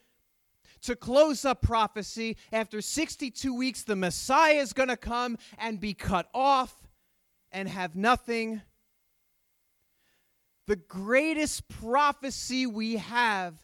to 0.88 0.96
close 0.96 1.44
up 1.44 1.62
prophecy. 1.62 2.38
After 2.52 2.82
62 2.82 3.54
weeks, 3.54 3.84
the 3.84 3.96
Messiah 3.96 4.56
is 4.56 4.72
going 4.72 4.90
to 4.90 4.98
come 4.98 5.38
and 5.58 5.80
be 5.80 5.94
cut 5.94 6.30
off 6.34 6.74
and 7.52 7.68
have 7.68 7.96
nothing. 7.96 8.62
The 10.66 10.78
greatest 10.78 11.68
prophecy 11.68 12.66
we 12.66 12.96
have 12.96 13.62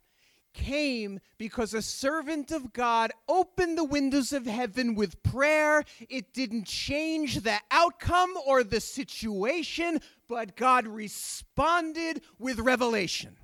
came 0.53 1.21
because 1.38 1.73
a 1.73 1.81
servant 1.81 2.51
of 2.51 2.73
God 2.73 3.12
opened 3.29 3.77
the 3.77 3.86
windows 3.86 4.33
of 4.33 4.45
heaven 4.45 4.93
with 4.93 5.23
prayer. 5.23 5.86
It 6.09 6.33
didn't 6.33 6.65
change 6.65 7.39
the 7.39 7.57
outcome 7.71 8.33
or 8.45 8.65
the 8.65 8.81
situation, 8.81 10.01
but 10.27 10.57
God 10.57 10.88
responded 10.88 12.21
with 12.38 12.59
revelation. 12.59 13.38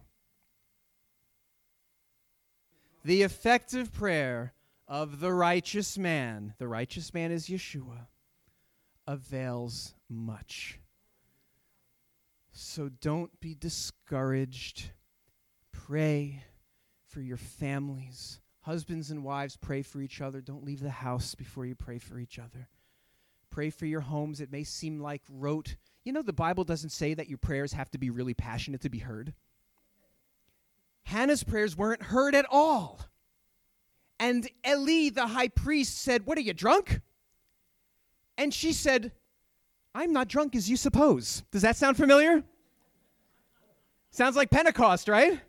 The 3.04 3.22
effective 3.22 3.94
prayer 3.94 4.54
of 4.88 5.20
the 5.20 5.32
righteous 5.32 5.98
man, 5.98 6.54
the 6.58 6.68
righteous 6.68 7.14
man 7.14 7.32
is 7.32 7.48
Yeshua, 7.48 8.08
avails 9.08 9.94
much. 10.10 10.80
So 12.52 12.90
don't 12.90 13.40
be 13.40 13.56
discouraged. 13.56 14.92
Pray 15.72 16.44
for 17.08 17.22
your 17.22 17.38
families. 17.38 18.42
Husbands 18.62 19.12
and 19.12 19.24
wives, 19.24 19.56
pray 19.56 19.82
for 19.82 20.02
each 20.02 20.20
other. 20.20 20.42
Don't 20.42 20.66
leave 20.66 20.82
the 20.82 20.90
house 20.90 21.36
before 21.36 21.66
you 21.66 21.76
pray 21.76 22.00
for 22.00 22.20
each 22.20 22.38
other. 22.38 22.68
Pray 23.50 23.70
for 23.70 23.86
your 23.86 24.02
homes. 24.02 24.42
It 24.42 24.52
may 24.52 24.64
seem 24.64 25.00
like 25.00 25.22
rote. 25.30 25.76
You 26.04 26.12
know, 26.14 26.22
the 26.22 26.34
Bible 26.34 26.64
doesn't 26.66 26.92
say 26.92 27.14
that 27.14 27.30
your 27.30 27.38
prayers 27.38 27.74
have 27.74 27.90
to 27.92 27.98
be 27.98 28.10
really 28.10 28.34
passionate 28.34 28.82
to 28.82 28.90
be 28.90 29.00
heard. 29.00 29.34
Hannah's 31.10 31.43
prayers 31.43 31.76
weren't 31.76 32.04
heard 32.04 32.36
at 32.36 32.45
all. 32.52 33.00
And 34.19 34.48
Eli, 34.67 35.10
the 35.10 35.26
high 35.26 35.48
priest, 35.48 35.98
said, 35.98 36.26
What 36.28 36.38
are 36.38 36.41
you, 36.41 36.54
drunk? 36.54 37.02
And 38.38 38.54
she 38.54 38.74
said, 38.74 39.12
I'm 39.95 40.13
not 40.13 40.28
drunk 40.28 40.56
as 40.56 40.69
you 40.69 40.78
suppose. 40.78 41.41
Does 41.52 41.63
that 41.63 41.78
sound 41.78 41.98
familiar? 41.98 42.43
Sounds 44.12 44.36
like 44.36 44.52
Pentecost, 44.52 45.08
right? 45.08 45.41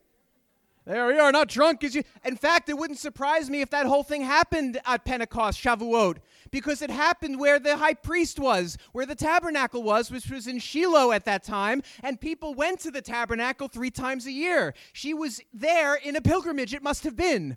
There 0.91 1.07
we 1.07 1.21
are, 1.21 1.31
not 1.31 1.47
drunk 1.47 1.85
as 1.85 1.95
you. 1.95 2.03
In 2.25 2.35
fact, 2.35 2.69
it 2.69 2.77
wouldn't 2.77 2.99
surprise 2.99 3.49
me 3.49 3.61
if 3.61 3.71
that 3.71 3.87
whole 3.87 4.03
thing 4.03 4.23
happened 4.23 4.81
at 4.85 5.05
Pentecost, 5.05 5.63
Shavuot, 5.63 6.17
because 6.51 6.83
it 6.83 6.91
happened 6.91 7.39
where 7.39 7.61
the 7.61 7.77
high 7.77 7.95
priest 7.95 8.41
was, 8.41 8.77
where 8.91 9.07
the 9.07 9.15
tabernacle 9.15 9.85
was, 9.85 10.11
which 10.11 10.29
was 10.29 10.49
in 10.49 10.59
Shiloh 10.59 11.13
at 11.13 11.25
that 11.27 11.45
time, 11.45 11.85
and 12.03 12.21
people 12.21 12.55
went 12.55 12.81
to 12.81 12.91
the 12.91 13.03
tabernacle 13.03 13.69
three 13.69 13.93
times 13.93 14.27
a 14.27 14.33
year. 14.33 14.75
She 14.93 15.15
was 15.15 15.41
there 15.55 15.95
in 15.95 16.17
a 16.17 16.21
pilgrimage, 16.21 16.75
it 16.75 16.83
must 16.83 17.05
have 17.05 17.15
been. 17.15 17.57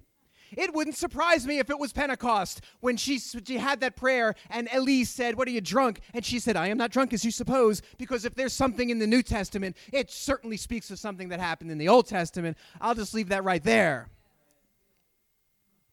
It 0.57 0.73
wouldn't 0.73 0.95
surprise 0.95 1.45
me 1.47 1.59
if 1.59 1.69
it 1.69 1.79
was 1.79 1.93
Pentecost 1.93 2.61
when 2.79 2.97
she, 2.97 3.19
she 3.19 3.57
had 3.57 3.79
that 3.81 3.95
prayer 3.95 4.35
and 4.49 4.69
Eli 4.73 5.03
said, 5.03 5.35
What 5.35 5.47
are 5.47 5.51
you 5.51 5.61
drunk? 5.61 6.01
And 6.13 6.25
she 6.25 6.39
said, 6.39 6.55
I 6.55 6.67
am 6.67 6.77
not 6.77 6.91
drunk 6.91 7.13
as 7.13 7.23
you 7.23 7.31
suppose, 7.31 7.81
because 7.97 8.25
if 8.25 8.35
there's 8.35 8.53
something 8.53 8.89
in 8.89 8.99
the 8.99 9.07
New 9.07 9.23
Testament, 9.23 9.77
it 9.91 10.11
certainly 10.11 10.57
speaks 10.57 10.91
of 10.91 10.99
something 10.99 11.29
that 11.29 11.39
happened 11.39 11.71
in 11.71 11.77
the 11.77 11.89
Old 11.89 12.07
Testament. 12.07 12.57
I'll 12.81 12.95
just 12.95 13.13
leave 13.13 13.29
that 13.29 13.43
right 13.43 13.63
there. 13.63 14.09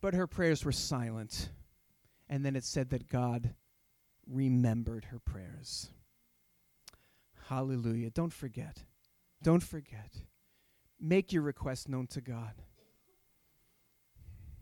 But 0.01 0.15
her 0.15 0.27
prayers 0.27 0.65
were 0.65 0.73
silent. 0.73 1.51
And 2.29 2.45
then 2.45 2.57
it 2.57 2.65
said 2.65 2.91
that 2.91 3.09
God 3.09 3.55
remembered 4.27 5.07
her 5.07 5.19
prayers. 5.19 5.91
Hallelujah. 7.49 8.11
Don't 8.11 8.33
forget. 8.33 8.85
Don't 9.43 9.63
forget. 9.63 10.15
Make 11.01 11.33
your 11.33 11.43
request 11.43 11.89
known 11.89 12.07
to 12.09 12.21
God. 12.21 12.53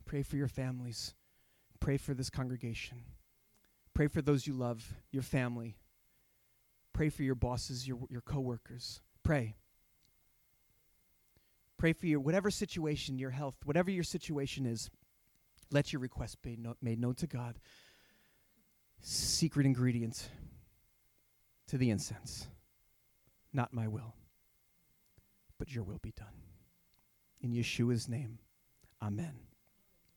Pray 0.08 0.22
for 0.22 0.36
your 0.36 0.48
families. 0.48 1.14
Pray 1.80 1.98
for 1.98 2.14
this 2.14 2.30
congregation. 2.30 3.04
Pray 3.92 4.08
for 4.08 4.22
those 4.22 4.46
you 4.46 4.54
love, 4.54 4.94
your 5.12 5.22
family. 5.22 5.76
Pray 6.94 7.10
for 7.10 7.22
your 7.22 7.34
bosses, 7.34 7.86
your, 7.86 7.98
your 8.08 8.22
coworkers. 8.22 9.02
Pray. 9.22 9.54
Pray 11.76 11.92
for 11.92 12.06
your 12.06 12.20
whatever 12.20 12.50
situation, 12.50 13.18
your 13.18 13.30
health, 13.30 13.56
whatever 13.66 13.90
your 13.90 14.02
situation 14.02 14.64
is. 14.64 14.90
Let 15.70 15.92
your 15.92 16.00
request 16.00 16.40
be 16.40 16.56
no, 16.56 16.74
made 16.80 16.98
known 16.98 17.14
to 17.16 17.26
God. 17.26 17.58
Secret 19.00 19.66
ingredient 19.66 20.30
to 21.66 21.76
the 21.76 21.90
incense. 21.90 22.48
Not 23.52 23.74
my 23.74 23.86
will, 23.86 24.14
but 25.58 25.72
your 25.72 25.84
will 25.84 26.00
be 26.02 26.12
done. 26.16 26.26
In 27.42 27.52
Yeshua's 27.52 28.08
name, 28.08 28.38
amen. 29.02 29.47